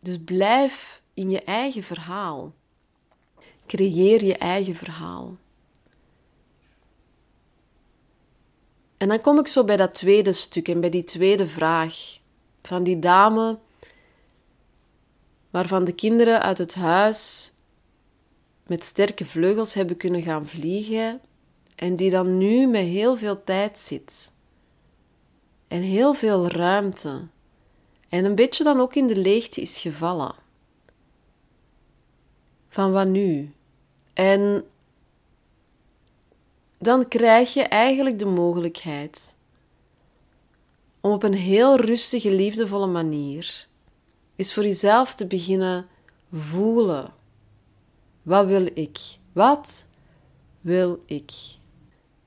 Dus 0.00 0.18
blijf 0.24 1.02
in 1.14 1.30
je 1.30 1.42
eigen 1.42 1.82
verhaal. 1.82 2.52
Creëer 3.66 4.24
je 4.24 4.36
eigen 4.36 4.74
verhaal. 4.74 5.36
En 8.96 9.08
dan 9.08 9.20
kom 9.20 9.38
ik 9.38 9.46
zo 9.46 9.64
bij 9.64 9.76
dat 9.76 9.94
tweede 9.94 10.32
stuk 10.32 10.68
en 10.68 10.80
bij 10.80 10.90
die 10.90 11.04
tweede 11.04 11.48
vraag 11.48 12.18
van 12.62 12.82
die 12.82 12.98
dame 12.98 13.58
waarvan 15.50 15.84
de 15.84 15.92
kinderen 15.92 16.42
uit 16.42 16.58
het 16.58 16.74
huis 16.74 17.52
met 18.66 18.84
sterke 18.84 19.24
vleugels 19.24 19.74
hebben 19.74 19.96
kunnen 19.96 20.22
gaan 20.22 20.46
vliegen 20.46 21.20
en 21.74 21.94
die 21.94 22.10
dan 22.10 22.38
nu 22.38 22.66
met 22.66 22.84
heel 22.84 23.16
veel 23.16 23.44
tijd 23.44 23.78
zit 23.78 24.32
en 25.68 25.82
heel 25.82 26.14
veel 26.14 26.48
ruimte 26.48 27.26
en 28.08 28.24
een 28.24 28.34
beetje 28.34 28.64
dan 28.64 28.80
ook 28.80 28.94
in 28.94 29.06
de 29.06 29.16
leegte 29.16 29.60
is 29.60 29.80
gevallen. 29.80 30.34
Van 32.68 32.92
wat 32.92 33.06
nu? 33.06 33.52
En 34.12 34.64
dan 36.78 37.08
krijg 37.08 37.54
je 37.54 37.62
eigenlijk 37.62 38.18
de 38.18 38.26
mogelijkheid 38.26 39.36
om 41.00 41.12
op 41.12 41.22
een 41.22 41.34
heel 41.34 41.76
rustige, 41.76 42.30
liefdevolle 42.30 42.86
manier 42.86 43.66
is 44.36 44.54
voor 44.54 44.62
jezelf 44.62 45.14
te 45.14 45.26
beginnen 45.26 45.86
voelen. 46.32 47.12
Wat 48.22 48.46
wil 48.46 48.68
ik? 48.74 48.98
Wat 49.32 49.86
wil 50.60 51.02
ik? 51.06 51.32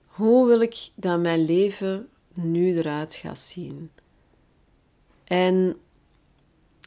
Hoe 0.05 0.47
wil 0.47 0.61
ik 0.61 0.89
dat 0.95 1.19
mijn 1.19 1.45
leven 1.45 2.09
nu 2.33 2.77
eruit 2.77 3.15
gaat 3.15 3.39
zien? 3.39 3.91
En 5.23 5.77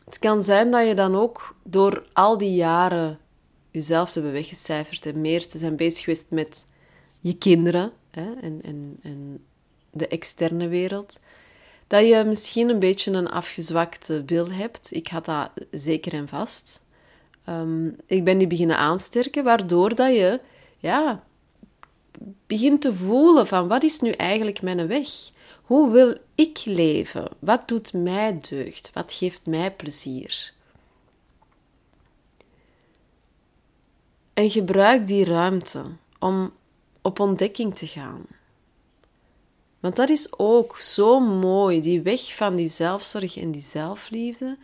het 0.05 0.19
kan 0.19 0.43
zijn 0.43 0.71
dat 0.71 0.87
je 0.87 0.95
dan 0.95 1.15
ook 1.15 1.57
door 1.63 2.07
al 2.13 2.39
die 2.39 2.55
jaren 2.55 3.19
jezelf 3.71 4.09
te 4.09 4.15
hebben 4.15 4.33
weggecijferd 4.33 5.07
en 5.07 5.21
meer 5.21 5.47
te 5.47 5.59
zijn 5.59 5.77
bezig 5.77 6.05
geweest 6.05 6.27
met 6.31 6.67
je 7.21 7.39
kinderen 7.39 7.93
hè, 8.11 8.33
en, 8.41 8.63
en, 8.63 8.99
en 9.03 9.45
de 9.91 10.09
externe 10.09 10.69
wereld, 10.69 11.21
dat 11.87 12.07
je 12.07 12.25
misschien 12.27 12.69
een 12.69 12.79
beetje 12.79 13.13
een 13.13 13.29
afgezwakte 13.29 14.25
wil 14.25 14.51
hebt. 14.51 14.95
Ik 14.95 15.09
had 15.09 15.25
dat 15.25 15.51
zeker 15.71 16.13
en 16.13 16.29
vast. 16.29 16.81
Um, 17.49 17.97
ik 18.07 18.25
ben 18.25 18.39
die 18.39 18.47
beginnen 18.47 18.77
aansterken, 18.77 19.45
waardoor 19.45 19.95
dat 19.95 20.15
je 20.15 20.41
ja, 20.79 21.25
begint 22.47 22.81
te 22.81 22.95
voelen 22.95 23.47
van 23.47 23.69
wat 23.69 23.83
is 23.83 24.01
nu 24.01 24.11
eigenlijk 24.11 24.63
mijn 24.63 24.87
weg? 24.87 25.09
Hoe 25.63 25.91
wil 25.91 26.17
ik 26.35 26.63
leven? 26.65 27.29
Wat 27.39 27.69
doet 27.69 27.93
mij 27.93 28.41
deugd? 28.49 28.91
Wat 28.95 29.13
geeft 29.13 29.47
mij 29.47 29.73
plezier? 29.73 30.53
En 34.35 34.51
gebruik 34.51 35.07
die 35.07 35.25
ruimte 35.25 35.85
om 36.19 36.53
op 37.03 37.21
ontdekking 37.21 37.77
te 37.77 37.87
gaan. 37.87 38.27
Want 39.81 39.97
dat 39.97 40.09
is 40.09 40.39
ook 40.39 40.79
zo 40.79 41.21
mooi, 41.21 41.81
die 41.81 42.03
weg 42.03 42.35
van 42.35 42.57
die 42.57 42.69
zelfzorg 42.69 43.37
en 43.37 43.51
die 43.51 43.63
zelfliefde, 43.63 44.59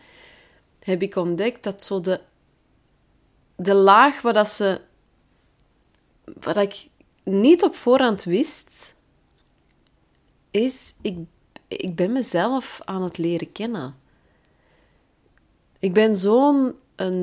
heb 0.79 1.01
ik 1.01 1.15
ontdekt 1.15 1.63
dat 1.63 1.83
zo 1.83 2.01
de, 2.01 2.21
de 3.55 3.73
laag 3.73 4.21
wat, 4.21 4.33
dat 4.33 4.49
ze, 4.49 4.81
wat 6.39 6.55
ik 6.55 6.87
niet 7.23 7.63
op 7.63 7.75
voorhand 7.75 8.23
wist, 8.23 8.95
is 10.51 10.93
ik, 11.01 11.17
ik 11.67 11.95
ben 11.95 12.11
mezelf 12.11 12.81
aan 12.83 13.03
het 13.03 13.17
leren 13.17 13.51
kennen. 13.51 13.95
Ik 15.79 15.93
ben 15.93 16.15
zo'n 16.15 16.75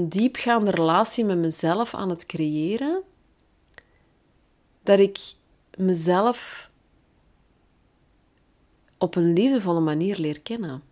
diepgaande 0.09 0.71
relatie 0.71 1.25
met 1.25 1.39
mezelf 1.39 1.95
aan 1.95 2.09
het 2.09 2.27
creëren, 2.27 3.03
dat 4.83 4.99
ik 4.99 5.19
mezelf 5.77 6.71
op 8.99 9.15
een 9.15 9.33
liefdevolle 9.33 9.81
manier 9.81 10.19
leer 10.19 10.41
kennen. 10.41 10.83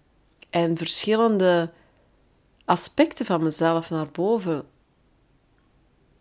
En 0.51 0.77
verschillende 0.77 1.71
aspecten 2.65 3.27
van 3.27 3.43
mezelf 3.43 3.91
naar 3.91 4.11
boven 4.11 4.67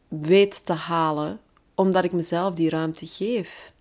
weet 0.09 0.65
te 0.65 0.73
halen, 0.73 1.39
omdat 1.75 2.03
ik 2.03 2.11
mezelf 2.11 2.53
die 2.53 2.69
ruimte 2.69 3.07
geef. 3.07 3.73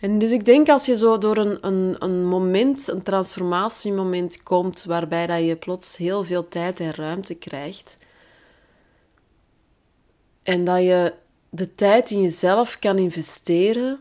En 0.00 0.18
dus 0.18 0.30
ik 0.30 0.44
denk 0.44 0.68
als 0.68 0.86
je 0.86 0.96
zo 0.96 1.18
door 1.18 1.36
een, 1.36 1.66
een, 1.66 1.96
een 1.98 2.26
moment, 2.26 2.88
een 2.88 3.02
transformatiemoment 3.02 4.42
komt, 4.42 4.84
waarbij 4.84 5.26
dat 5.26 5.44
je 5.44 5.56
plots 5.56 5.96
heel 5.96 6.24
veel 6.24 6.48
tijd 6.48 6.80
en 6.80 6.94
ruimte 6.94 7.34
krijgt, 7.34 7.98
en 10.42 10.64
dat 10.64 10.82
je 10.82 11.14
de 11.50 11.74
tijd 11.74 12.10
in 12.10 12.22
jezelf 12.22 12.78
kan 12.78 12.98
investeren, 12.98 14.00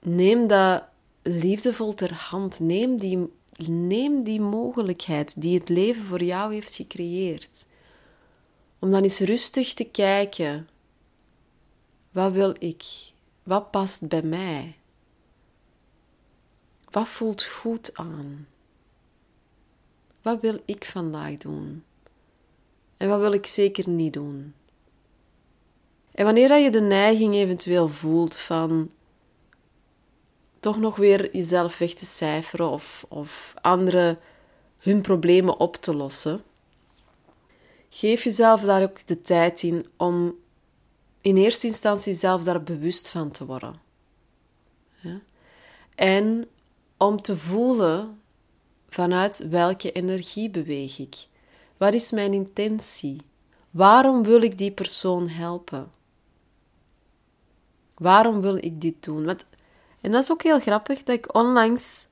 neem 0.00 0.46
dat 0.46 0.82
liefdevol 1.22 1.94
ter 1.94 2.14
hand. 2.14 2.60
Neem 2.60 2.96
die, 2.96 3.32
neem 3.66 4.22
die 4.22 4.40
mogelijkheid 4.40 5.42
die 5.42 5.58
het 5.58 5.68
leven 5.68 6.04
voor 6.04 6.22
jou 6.22 6.54
heeft 6.54 6.74
gecreëerd. 6.74 7.66
Om 8.78 8.90
dan 8.90 9.02
eens 9.02 9.18
rustig 9.18 9.74
te 9.74 9.84
kijken. 9.84 10.68
Wat 12.10 12.32
wil 12.32 12.54
ik? 12.58 12.84
Wat 13.42 13.70
past 13.70 14.08
bij 14.08 14.22
mij? 14.22 14.76
Wat 16.90 17.08
voelt 17.08 17.44
goed 17.44 17.90
aan? 17.94 18.48
Wat 20.22 20.40
wil 20.40 20.58
ik 20.64 20.84
vandaag 20.84 21.36
doen? 21.36 21.84
En 22.96 23.08
wat 23.08 23.20
wil 23.20 23.32
ik 23.32 23.46
zeker 23.46 23.88
niet 23.88 24.12
doen? 24.12 24.54
En 26.10 26.24
wanneer 26.24 26.56
je 26.56 26.70
de 26.70 26.80
neiging 26.80 27.34
eventueel 27.34 27.88
voelt 27.88 28.36
van 28.36 28.90
toch 30.60 30.78
nog 30.78 30.96
weer 30.96 31.36
jezelf 31.36 31.78
weg 31.78 31.94
te 31.94 32.06
cijferen 32.06 32.68
of, 32.70 33.04
of 33.08 33.54
anderen 33.60 34.18
hun 34.78 35.00
problemen 35.00 35.60
op 35.60 35.76
te 35.76 35.94
lossen, 35.94 36.42
geef 37.88 38.24
jezelf 38.24 38.60
daar 38.60 38.82
ook 38.82 39.06
de 39.06 39.22
tijd 39.22 39.62
in 39.62 39.86
om 39.96 40.34
in 41.20 41.36
eerste 41.36 41.66
instantie 41.66 42.14
zelf 42.14 42.42
daar 42.42 42.62
bewust 42.62 43.10
van 43.10 43.30
te 43.30 43.46
worden. 43.46 43.80
Ja? 45.00 45.20
En 45.94 46.48
om 46.96 47.22
te 47.22 47.36
voelen 47.36 48.20
vanuit 48.88 49.48
welke 49.48 49.92
energie 49.92 50.50
beweeg 50.50 50.98
ik. 50.98 51.16
Wat 51.76 51.94
is 51.94 52.10
mijn 52.10 52.32
intentie? 52.32 53.20
Waarom 53.70 54.22
wil 54.22 54.42
ik 54.42 54.58
die 54.58 54.72
persoon 54.72 55.28
helpen? 55.28 55.90
Waarom 57.94 58.40
wil 58.40 58.56
ik 58.56 58.80
dit 58.80 59.02
doen? 59.04 59.24
Want, 59.24 59.44
en 60.00 60.12
dat 60.12 60.22
is 60.22 60.30
ook 60.30 60.42
heel 60.42 60.60
grappig 60.60 61.02
dat 61.02 61.16
ik 61.16 61.34
onlangs, 61.34 62.06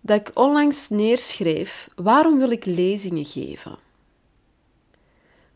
dat 0.00 0.20
ik 0.20 0.30
onlangs 0.34 0.88
neerschreef: 0.88 1.88
waarom 1.94 2.38
wil 2.38 2.50
ik 2.50 2.64
lezingen 2.64 3.24
geven? 3.24 3.78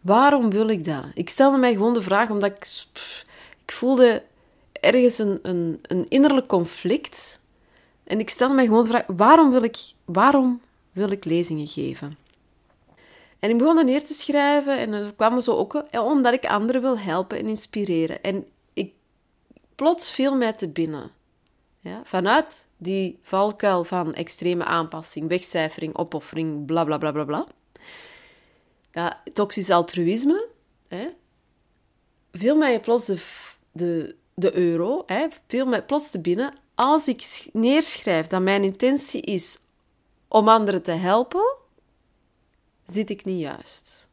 Waarom 0.04 0.50
wil 0.50 0.68
ik 0.68 0.84
dat? 0.84 1.04
Ik 1.14 1.30
stelde 1.30 1.56
mij 1.58 1.72
gewoon 1.72 1.94
de 1.94 2.02
vraag 2.02 2.30
omdat 2.30 2.50
ik, 2.50 2.84
ik 3.64 3.72
voelde 3.72 4.22
ergens 4.72 5.18
een, 5.18 5.38
een, 5.42 5.78
een 5.82 6.06
innerlijk 6.08 6.46
conflict. 6.46 7.40
En 8.04 8.20
ik 8.20 8.30
stelde 8.30 8.54
mij 8.54 8.64
gewoon 8.64 8.82
de 8.82 8.88
vraag: 8.88 9.04
waarom 9.06 9.50
wil 9.50 9.62
ik, 9.62 9.78
waarom 10.04 10.60
wil 10.92 11.10
ik 11.10 11.24
lezingen 11.24 11.66
geven? 11.66 12.16
En 13.38 13.50
ik 13.50 13.58
begon 13.58 13.78
er 13.78 13.84
neer 13.84 14.04
te 14.04 14.14
schrijven 14.14 14.78
en 14.78 14.92
er 14.92 15.14
kwamen 15.14 15.42
zo 15.42 15.56
ook 15.56 15.84
omdat 15.92 16.32
ik 16.32 16.46
anderen 16.46 16.80
wil 16.80 16.98
helpen 16.98 17.38
en 17.38 17.46
inspireren. 17.46 18.22
En 18.22 18.46
ik 18.72 18.92
plots 19.74 20.10
viel 20.10 20.36
mij 20.36 20.52
te 20.52 20.68
binnen. 20.68 21.10
Ja, 21.80 22.00
vanuit 22.04 22.66
die 22.76 23.18
valkuil 23.22 23.84
van 23.84 24.14
extreme 24.14 24.64
aanpassing, 24.64 25.28
wegcijfering, 25.28 25.96
opoffering, 25.96 26.66
bla 26.66 26.84
bla 26.84 26.98
bla 26.98 27.12
bla 27.12 27.24
bla. 27.24 27.46
Ja, 28.94 29.22
toxisch 29.32 29.70
altruïsme. 29.70 30.48
Hè, 30.88 31.08
viel 32.32 32.56
mij 32.56 32.80
plots 32.80 33.06
de, 33.06 33.18
de, 33.72 34.16
de 34.34 34.56
euro, 34.56 35.02
hè, 35.06 35.26
viel 35.46 35.66
mij 35.66 35.84
plots 35.84 36.10
te 36.10 36.20
binnen. 36.20 36.54
Als 36.74 37.08
ik 37.08 37.46
neerschrijf 37.52 38.26
dat 38.26 38.42
mijn 38.42 38.64
intentie 38.64 39.22
is 39.22 39.58
om 40.28 40.48
anderen 40.48 40.82
te 40.82 40.90
helpen, 40.90 41.56
zit 42.86 43.10
ik 43.10 43.24
niet 43.24 43.40
juist. 43.40 44.08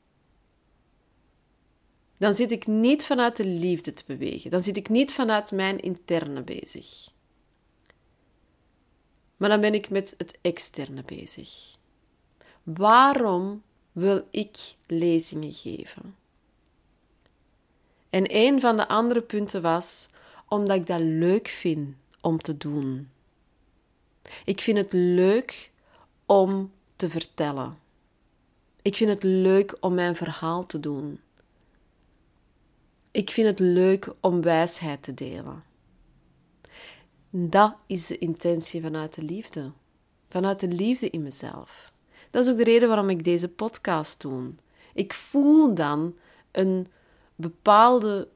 Dan 2.17 2.36
zit 2.36 2.52
ik 2.52 2.67
niet 2.67 3.06
vanuit 3.06 3.36
de 3.36 3.46
liefde 3.46 3.94
te 3.94 4.04
bewegen. 4.08 4.52
Dan 4.52 4.63
zit 4.63 4.78
ik 4.78 4.89
niet 4.89 5.13
vanuit 5.13 5.52
mijn 5.52 5.80
interne 5.80 6.41
bezig. 6.41 7.10
Maar 9.38 9.50
dan 9.50 9.62
ben 9.62 9.74
ik 9.74 9.89
met 9.89 10.13
het 10.17 10.38
externe 10.41 11.04
bezig. 11.04 11.78
Waarom 12.63 13.63
wil 13.91 14.27
ik 14.32 14.75
lezingen 14.88 15.54
geven? 15.54 16.15
En 18.10 18.36
een 18.36 18.60
van 18.60 18.77
de 18.77 18.88
andere 18.88 19.21
punten 19.21 19.62
was 19.62 20.08
omdat 20.47 20.75
ik 20.75 20.88
dat 20.88 20.99
leuk 20.99 21.47
vind 21.47 21.95
om 22.21 22.41
te 22.41 22.58
doen. 22.58 23.10
Ik 24.45 24.62
vind 24.62 24.77
het 24.77 24.93
leuk 24.93 25.71
om 26.25 26.71
te 26.95 27.10
vertellen. 27.10 27.77
Ik 28.82 28.95
vind 28.95 29.10
het 29.10 29.23
leuk 29.23 29.77
om 29.80 29.93
mijn 29.93 30.15
verhaal 30.15 30.65
te 30.65 30.80
doen. 30.80 31.19
Ik 33.12 33.30
vind 33.30 33.47
het 33.47 33.60
leuk 33.60 34.13
om 34.19 34.41
wijsheid 34.41 35.04
te 35.04 35.13
delen. 35.13 35.63
Dat 37.30 37.75
is 37.88 38.08
de 38.08 38.17
intentie 38.17 38.82
vanuit 38.82 39.13
de 39.13 39.23
liefde. 39.23 39.71
Vanuit 40.30 40.60
de 40.60 40.67
liefde 40.67 41.10
in 41.10 41.21
mezelf. 41.21 41.90
Dat 42.32 42.46
is 42.46 42.52
ook 42.52 42.58
de 42.58 42.63
reden 42.63 42.88
waarom 42.88 43.10
ik 43.10 43.24
deze 43.24 43.48
podcast 43.48 44.22
doe. 44.22 44.52
Ik 44.94 45.13
voel 45.13 45.74
dan 45.74 46.15
een 46.52 46.88
bepaalde 47.36 48.28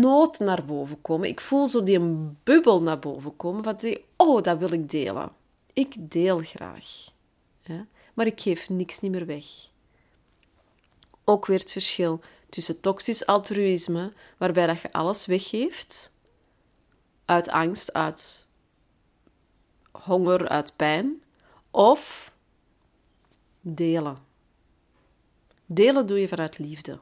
nood 0.00 0.38
naar 0.38 0.64
boven 0.64 1.00
komen. 1.02 1.28
Ik 1.28 1.40
voel 1.40 1.68
zo 1.68 1.82
die 1.82 1.98
een 1.98 2.38
bubbel 2.42 2.82
naar 2.82 2.98
boven 2.98 3.36
komen. 3.36 3.62
Wat 3.62 3.80
die, 3.80 4.04
oh, 4.16 4.42
dat 4.42 4.58
wil 4.58 4.72
ik 4.72 4.90
delen. 4.90 5.32
Ik 5.72 5.94
deel 5.98 6.38
graag. 6.38 7.14
Maar 8.14 8.26
ik 8.26 8.40
geef 8.40 8.68
niks 8.68 9.00
niet 9.00 9.10
meer 9.10 9.26
weg. 9.26 9.44
Ook 11.24 11.46
weer 11.46 11.58
het 11.58 11.72
verschil 11.72 12.20
tussen 12.48 12.80
toxisch 12.80 13.26
altruïsme, 13.26 14.12
waarbij 14.36 14.66
dat 14.66 14.80
je 14.80 14.92
alles 14.92 15.26
weggeeft, 15.26 16.10
uit 17.24 17.48
angst, 17.48 17.92
uit 17.92 18.46
honger, 19.90 20.48
uit 20.48 20.76
pijn, 20.76 21.22
of 21.70 22.32
delen. 23.74 24.18
Delen 25.66 26.06
doe 26.06 26.20
je 26.20 26.28
vanuit 26.28 26.58
liefde. 26.58 26.98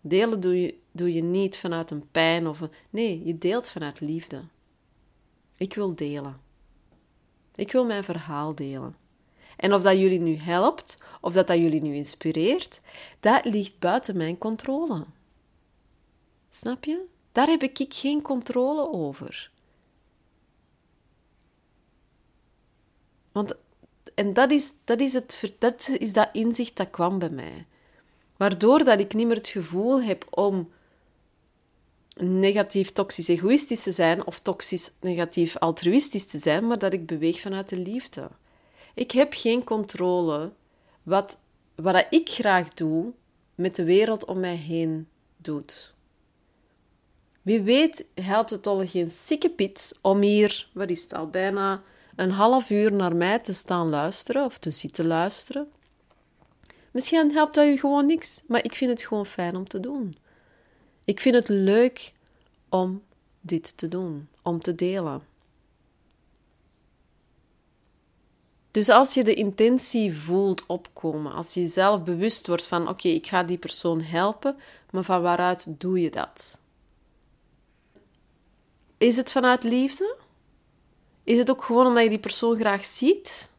Delen 0.00 0.40
doe 0.40 0.60
je, 0.60 0.78
doe 0.92 1.12
je 1.12 1.22
niet 1.22 1.58
vanuit 1.58 1.90
een 1.90 2.10
pijn 2.10 2.46
of 2.46 2.60
een... 2.60 2.70
Nee, 2.90 3.24
je 3.24 3.38
deelt 3.38 3.70
vanuit 3.70 4.00
liefde. 4.00 4.42
Ik 5.56 5.74
wil 5.74 5.94
delen. 5.94 6.40
Ik 7.54 7.72
wil 7.72 7.84
mijn 7.84 8.04
verhaal 8.04 8.54
delen. 8.54 8.96
En 9.56 9.74
of 9.74 9.82
dat 9.82 9.98
jullie 9.98 10.20
nu 10.20 10.36
helpt, 10.36 10.98
of 11.20 11.32
dat 11.32 11.46
dat 11.46 11.56
jullie 11.56 11.82
nu 11.82 11.94
inspireert, 11.94 12.80
dat 13.20 13.44
ligt 13.44 13.78
buiten 13.78 14.16
mijn 14.16 14.38
controle. 14.38 15.06
Snap 16.50 16.84
je? 16.84 17.04
Daar 17.32 17.46
heb 17.46 17.62
ik 17.62 17.86
geen 17.88 18.22
controle 18.22 18.92
over. 18.92 19.50
Want, 23.32 23.54
en 24.16 24.32
dat 24.32 24.50
is, 24.50 24.72
dat, 24.84 25.00
is 25.00 25.12
het, 25.12 25.54
dat 25.58 25.88
is 25.98 26.12
dat 26.12 26.28
inzicht 26.32 26.76
dat 26.76 26.90
kwam 26.90 27.18
bij 27.18 27.30
mij. 27.30 27.66
Waardoor 28.36 28.84
dat 28.84 29.00
ik 29.00 29.14
niet 29.14 29.26
meer 29.26 29.36
het 29.36 29.48
gevoel 29.48 30.02
heb 30.02 30.26
om 30.30 30.70
negatief 32.16 32.92
toxisch 32.92 33.28
egoïstisch 33.28 33.82
te 33.82 33.92
zijn 33.92 34.26
of 34.26 34.40
toxisch 34.40 34.92
negatief 35.00 35.56
altruïstisch 35.56 36.26
te 36.26 36.38
zijn, 36.38 36.66
maar 36.66 36.78
dat 36.78 36.92
ik 36.92 37.06
beweeg 37.06 37.40
vanuit 37.40 37.68
de 37.68 37.76
liefde. 37.76 38.28
Ik 38.94 39.10
heb 39.10 39.32
geen 39.32 39.64
controle 39.64 40.52
wat, 41.02 41.38
wat 41.74 42.06
ik 42.10 42.28
graag 42.28 42.68
doe 42.68 43.12
met 43.54 43.74
de 43.74 43.84
wereld 43.84 44.24
om 44.24 44.40
mij 44.40 44.56
heen 44.56 45.08
doet. 45.36 45.94
Wie 47.42 47.60
weet 47.60 48.06
helpt 48.14 48.50
het 48.50 48.66
al 48.66 48.86
geen 48.86 49.12
piet 49.56 49.98
om 50.00 50.20
hier, 50.20 50.68
wat 50.72 50.90
is 50.90 51.02
het 51.02 51.14
al, 51.14 51.28
bijna 51.28 51.82
een 52.16 52.30
half 52.30 52.70
uur 52.70 52.92
naar 52.92 53.16
mij 53.16 53.38
te 53.38 53.52
staan 53.52 53.88
luisteren 53.88 54.44
of 54.44 54.58
te 54.58 54.70
zitten 54.70 55.06
luisteren. 55.06 55.68
Misschien 56.90 57.32
helpt 57.32 57.54
dat 57.54 57.66
u 57.66 57.76
gewoon 57.76 58.06
niks, 58.06 58.42
maar 58.48 58.64
ik 58.64 58.74
vind 58.74 58.90
het 58.90 59.02
gewoon 59.02 59.26
fijn 59.26 59.56
om 59.56 59.68
te 59.68 59.80
doen. 59.80 60.16
Ik 61.04 61.20
vind 61.20 61.34
het 61.34 61.48
leuk 61.48 62.12
om 62.68 63.02
dit 63.40 63.76
te 63.76 63.88
doen, 63.88 64.28
om 64.42 64.62
te 64.62 64.74
delen. 64.74 65.22
Dus 68.70 68.88
als 68.88 69.14
je 69.14 69.24
de 69.24 69.34
intentie 69.34 70.16
voelt 70.16 70.66
opkomen, 70.66 71.32
als 71.32 71.54
je 71.54 71.60
jezelf 71.60 72.02
bewust 72.02 72.46
wordt 72.46 72.66
van: 72.66 72.88
oké, 72.88 73.08
ik 73.08 73.26
ga 73.26 73.42
die 73.42 73.58
persoon 73.58 74.00
helpen, 74.00 74.56
maar 74.90 75.04
van 75.04 75.22
waaruit 75.22 75.66
doe 75.68 76.00
je 76.00 76.10
dat? 76.10 76.60
Is 78.98 79.16
het 79.16 79.30
vanuit 79.30 79.62
liefde? 79.62 80.16
Is 81.26 81.38
het 81.38 81.50
ook 81.50 81.64
gewoon 81.64 81.86
omdat 81.86 82.02
je 82.02 82.08
die 82.08 82.18
persoon 82.18 82.56
graag 82.56 82.84
ziet? 82.84 83.50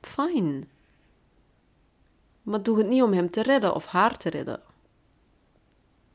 Fijn. 0.00 0.70
Maar 2.42 2.62
doe 2.62 2.78
het 2.78 2.86
niet 2.86 3.02
om 3.02 3.12
hem 3.12 3.30
te 3.30 3.42
redden 3.42 3.74
of 3.74 3.86
haar 3.86 4.16
te 4.16 4.30
redden. 4.30 4.62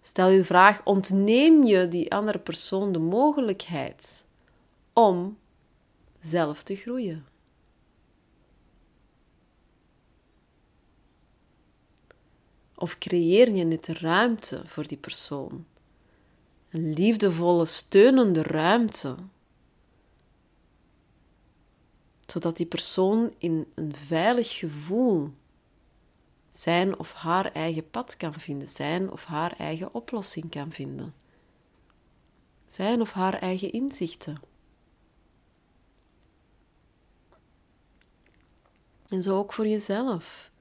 Stel 0.01 0.29
je 0.29 0.37
de 0.37 0.45
vraag: 0.45 0.81
ontneem 0.85 1.63
je 1.63 1.87
die 1.87 2.11
andere 2.11 2.39
persoon 2.39 2.91
de 2.91 2.99
mogelijkheid 2.99 4.25
om 4.93 5.37
zelf 6.19 6.63
te 6.63 6.75
groeien? 6.75 7.25
Of 12.75 12.97
creëer 12.97 13.51
je 13.51 13.63
net 13.63 13.87
ruimte 13.87 14.61
voor 14.65 14.87
die 14.87 14.97
persoon? 14.97 15.65
Een 16.69 16.93
liefdevolle, 16.93 17.65
steunende 17.65 18.43
ruimte. 18.43 19.15
Zodat 22.31 22.57
die 22.57 22.65
persoon 22.65 23.33
in 23.37 23.71
een 23.75 23.95
veilig 23.95 24.57
gevoel 24.57 25.33
zijn 26.51 26.99
of 26.99 27.13
haar 27.13 27.51
eigen 27.51 27.89
pad 27.89 28.17
kan 28.17 28.33
vinden, 28.33 28.69
zijn 28.69 29.11
of 29.11 29.25
haar 29.25 29.51
eigen 29.57 29.93
oplossing 29.93 30.49
kan 30.49 30.71
vinden, 30.71 31.13
zijn 32.65 33.01
of 33.01 33.11
haar 33.11 33.33
eigen 33.33 33.71
inzichten. 33.71 34.41
En 39.07 39.23
zo 39.23 39.37
ook 39.37 39.53
voor 39.53 39.67
jezelf. 39.67 40.51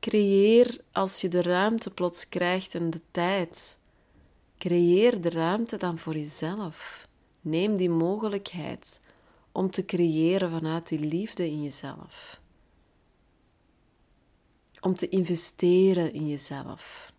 Creëer 0.00 0.80
als 0.92 1.20
je 1.20 1.28
de 1.28 1.42
ruimte 1.42 1.90
plots 1.90 2.28
krijgt 2.28 2.74
en 2.74 2.90
de 2.90 3.00
tijd. 3.10 3.78
Creëer 4.58 5.20
de 5.20 5.30
ruimte 5.30 5.76
dan 5.76 5.98
voor 5.98 6.16
jezelf. 6.16 7.08
Neem 7.40 7.76
die 7.76 7.90
mogelijkheid 7.90 9.00
om 9.58 9.70
te 9.70 9.84
creëren 9.84 10.50
vanuit 10.50 10.88
die 10.88 10.98
liefde 10.98 11.46
in 11.46 11.62
jezelf. 11.62 12.40
om 14.80 14.94
te 14.94 15.08
investeren 15.08 16.12
in 16.12 16.28
jezelf. 16.28 17.12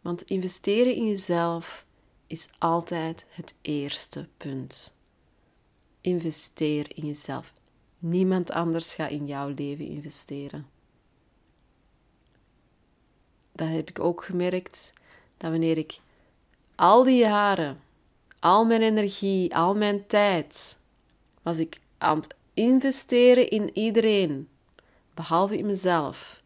Want 0.00 0.22
investeren 0.22 0.94
in 0.94 1.06
jezelf 1.06 1.86
is 2.26 2.48
altijd 2.58 3.26
het 3.28 3.54
eerste 3.60 4.28
punt. 4.36 4.98
Investeer 6.00 6.96
in 6.96 7.06
jezelf. 7.06 7.54
Niemand 7.98 8.50
anders 8.50 8.94
gaat 8.94 9.10
in 9.10 9.26
jouw 9.26 9.48
leven 9.48 9.86
investeren. 9.86 10.66
Dat 13.52 13.68
heb 13.68 13.88
ik 13.88 14.00
ook 14.00 14.24
gemerkt, 14.24 14.92
dat 15.36 15.50
wanneer 15.50 15.78
ik 15.78 16.00
al 16.74 17.02
die 17.02 17.18
jaren, 17.18 17.80
al 18.46 18.64
mijn 18.64 18.82
energie, 18.82 19.56
al 19.56 19.74
mijn 19.74 20.06
tijd, 20.06 20.78
was 21.42 21.58
ik 21.58 21.80
aan 21.98 22.16
het 22.16 22.34
investeren 22.54 23.48
in 23.48 23.70
iedereen, 23.72 24.48
behalve 25.14 25.58
in 25.58 25.66
mezelf. 25.66 26.42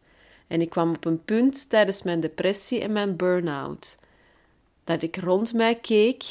En 0.47 0.61
ik 0.61 0.69
kwam 0.69 0.89
op 0.95 1.05
een 1.05 1.23
punt 1.23 1.69
tijdens 1.69 2.03
mijn 2.03 2.19
depressie 2.19 2.81
en 2.81 2.91
mijn 2.91 3.15
burn-out 3.15 3.97
dat 4.83 5.01
ik 5.01 5.17
rond 5.17 5.53
mij 5.53 5.75
keek 5.75 6.23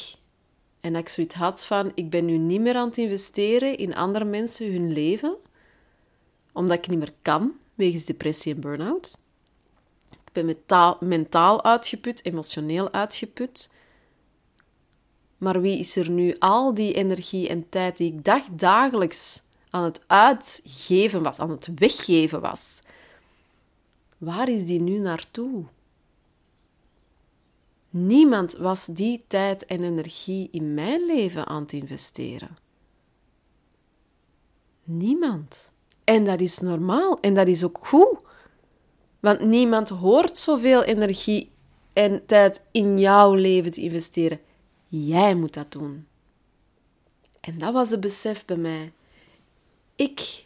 en 0.79 0.95
ik 0.95 1.09
zoiets 1.09 1.35
had 1.35 1.65
van: 1.65 1.91
ik 1.95 2.09
ben 2.09 2.25
nu 2.25 2.37
niet 2.37 2.61
meer 2.61 2.75
aan 2.75 2.87
het 2.87 2.97
investeren 2.97 3.77
in 3.77 3.95
andere 3.95 4.25
mensen 4.25 4.71
hun 4.71 4.93
leven, 4.93 5.35
omdat 6.51 6.77
ik 6.77 6.87
niet 6.87 6.99
meer 6.99 7.13
kan 7.21 7.51
wegens 7.75 8.05
depressie 8.05 8.53
en 8.53 8.61
burn-out. 8.61 9.17
Ik 10.09 10.31
ben 10.31 10.57
mentaal 10.99 11.63
uitgeput, 11.63 12.25
emotioneel 12.25 12.91
uitgeput. 12.91 13.70
Maar 15.41 15.61
wie 15.61 15.77
is 15.77 15.95
er 15.95 16.09
nu 16.09 16.35
al 16.39 16.73
die 16.73 16.93
energie 16.93 17.47
en 17.47 17.69
tijd 17.69 17.97
die 17.97 18.13
ik 18.13 18.23
dag, 18.23 18.43
dagelijks 18.51 19.41
aan 19.69 19.83
het 19.83 20.01
uitgeven 20.07 21.23
was, 21.23 21.39
aan 21.39 21.49
het 21.49 21.69
weggeven 21.75 22.41
was? 22.41 22.81
Waar 24.17 24.49
is 24.49 24.65
die 24.65 24.79
nu 24.79 24.97
naartoe? 24.97 25.63
Niemand 27.89 28.53
was 28.57 28.85
die 28.85 29.23
tijd 29.27 29.65
en 29.65 29.83
energie 29.83 30.49
in 30.51 30.73
mijn 30.73 31.05
leven 31.05 31.47
aan 31.47 31.61
het 31.61 31.73
investeren. 31.73 32.57
Niemand. 34.83 35.71
En 36.03 36.25
dat 36.25 36.41
is 36.41 36.59
normaal 36.59 37.19
en 37.19 37.33
dat 37.33 37.47
is 37.47 37.63
ook 37.63 37.77
goed. 37.81 38.17
Want 39.19 39.39
niemand 39.39 39.89
hoort 39.89 40.37
zoveel 40.37 40.83
energie 40.83 41.51
en 41.93 42.25
tijd 42.25 42.61
in 42.71 42.99
jouw 42.99 43.33
leven 43.33 43.71
te 43.71 43.81
investeren. 43.81 44.39
Jij 44.91 45.35
moet 45.35 45.53
dat 45.53 45.71
doen. 45.71 46.07
En 47.39 47.57
dat 47.57 47.73
was 47.73 47.89
het 47.89 47.99
besef 47.99 48.45
bij 48.45 48.57
mij. 48.57 48.93
Ik, 49.95 50.45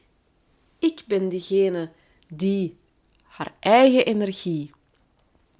ik 0.79 1.03
ben 1.07 1.29
diegene 1.29 1.91
die 2.27 2.77
haar 3.23 3.53
eigen 3.59 4.05
energie, 4.05 4.71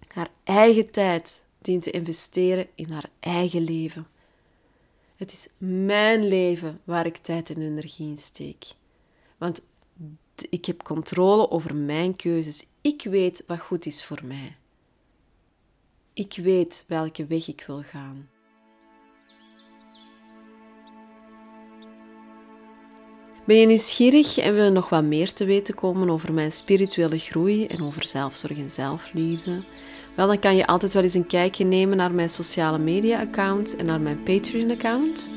haar 0.08 0.30
eigen 0.44 0.92
tijd 0.92 1.44
dient 1.60 1.84
te 1.84 1.92
investeren 1.92 2.68
in 2.76 2.92
haar 2.92 3.10
eigen 3.20 3.62
leven. 3.62 4.08
Het 5.16 5.32
is 5.32 5.48
mijn 5.58 6.28
leven 6.28 6.82
waar 6.84 7.06
ik 7.06 7.18
tijd 7.18 7.50
en 7.50 7.62
energie 7.62 8.08
in 8.08 8.18
steek. 8.18 8.66
Want 9.38 9.62
ik 10.50 10.66
heb 10.66 10.84
controle 10.84 11.50
over 11.50 11.76
mijn 11.76 12.16
keuzes. 12.16 12.66
Ik 12.82 13.04
weet 13.04 13.44
wat 13.48 13.60
goed 13.60 13.86
is 13.86 14.06
voor 14.06 14.22
mij. 14.24 14.56
Ik 16.14 16.34
weet 16.34 16.84
welke 16.88 17.26
weg 17.26 17.48
ik 17.48 17.64
wil 17.68 17.84
gaan. 17.84 18.30
Ben 23.46 23.58
je 23.58 23.66
nieuwsgierig 23.66 24.38
en 24.38 24.54
wil 24.54 24.64
je 24.64 24.70
nog 24.70 24.90
wat 24.90 25.04
meer 25.04 25.34
te 25.34 25.46
weten 25.46 25.76
komen 25.76 26.10
over 26.10 26.34
mijn 26.34 26.52
spirituele 26.52 27.18
groei 27.18 27.66
en 27.66 27.84
over 27.84 28.06
zelfzorg 28.06 28.58
en 28.58 28.70
zelfliefde? 28.70 29.64
Wel, 30.16 30.28
dan 30.28 30.40
kan 30.40 30.56
je 30.56 30.68
altijd 30.68 30.94
wel 30.94 31.04
eens 31.04 31.14
een 31.14 31.28
kijkje 31.28 31.66
nemen 31.66 31.98
naar 31.98 32.12
mijn 32.12 32.30
sociale 32.30 32.78
media 32.78 33.20
account 33.20 33.76
en 33.76 33.86
naar 33.86 34.02
mijn 34.02 34.24
Patreon 34.24 34.72
account. 34.72 35.32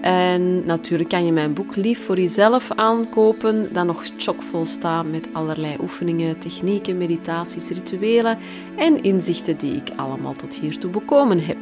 En 0.00 0.66
natuurlijk 0.66 1.08
kan 1.08 1.24
je 1.24 1.32
mijn 1.32 1.54
boek 1.54 1.76
Lief 1.76 2.04
voor 2.04 2.20
jezelf 2.20 2.70
aankopen, 2.70 3.72
dat 3.72 3.86
nog 3.86 4.04
chockvol 4.16 4.66
staat 4.66 5.06
met 5.06 5.28
allerlei 5.32 5.76
oefeningen, 5.80 6.38
technieken, 6.38 6.98
meditaties, 6.98 7.68
rituelen 7.68 8.38
en 8.76 9.02
inzichten 9.02 9.58
die 9.58 9.74
ik 9.74 9.90
allemaal 9.96 10.34
tot 10.34 10.54
hiertoe 10.54 10.90
bekomen 10.90 11.44
heb. 11.44 11.58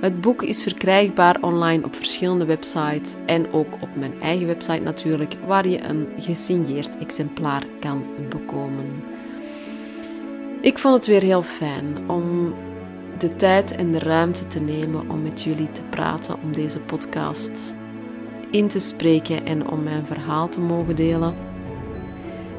Het 0.00 0.20
boek 0.20 0.42
is 0.42 0.62
verkrijgbaar 0.62 1.36
online 1.40 1.84
op 1.84 1.96
verschillende 1.96 2.44
websites 2.44 3.14
en 3.26 3.52
ook 3.52 3.74
op 3.80 3.88
mijn 3.94 4.20
eigen 4.20 4.46
website 4.46 4.82
natuurlijk, 4.82 5.36
waar 5.46 5.68
je 5.68 5.84
een 5.84 6.08
gesigneerd 6.18 6.90
exemplaar 7.00 7.64
kan 7.80 8.04
bekomen. 8.28 9.02
Ik 10.60 10.78
vond 10.78 10.94
het 10.94 11.06
weer 11.06 11.22
heel 11.22 11.42
fijn 11.42 11.96
om 12.06 12.54
de 13.18 13.36
tijd 13.36 13.76
en 13.76 13.92
de 13.92 13.98
ruimte 13.98 14.46
te 14.46 14.60
nemen 14.60 15.10
om 15.10 15.22
met 15.22 15.42
jullie 15.42 15.70
te 15.70 15.82
praten, 15.82 16.36
om 16.42 16.52
deze 16.52 16.80
podcast 16.80 17.74
in 18.50 18.68
te 18.68 18.78
spreken 18.78 19.46
en 19.46 19.68
om 19.68 19.82
mijn 19.82 20.06
verhaal 20.06 20.48
te 20.48 20.60
mogen 20.60 20.96
delen. 20.96 21.34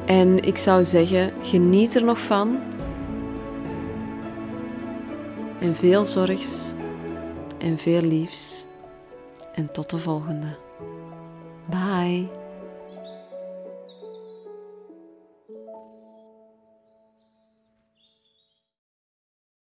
En 0.06 0.42
ik 0.44 0.56
zou 0.56 0.84
zeggen, 0.84 1.32
geniet 1.42 1.94
er 1.94 2.04
nog 2.04 2.20
van. 2.20 2.58
En 5.60 5.76
veel 5.76 6.04
zorgs 6.04 6.72
en 7.60 7.78
veel 7.78 8.02
liefs. 8.02 8.64
En 9.54 9.72
tot 9.72 9.90
de 9.90 9.98
volgende. 9.98 10.56
Bye. 11.66 12.39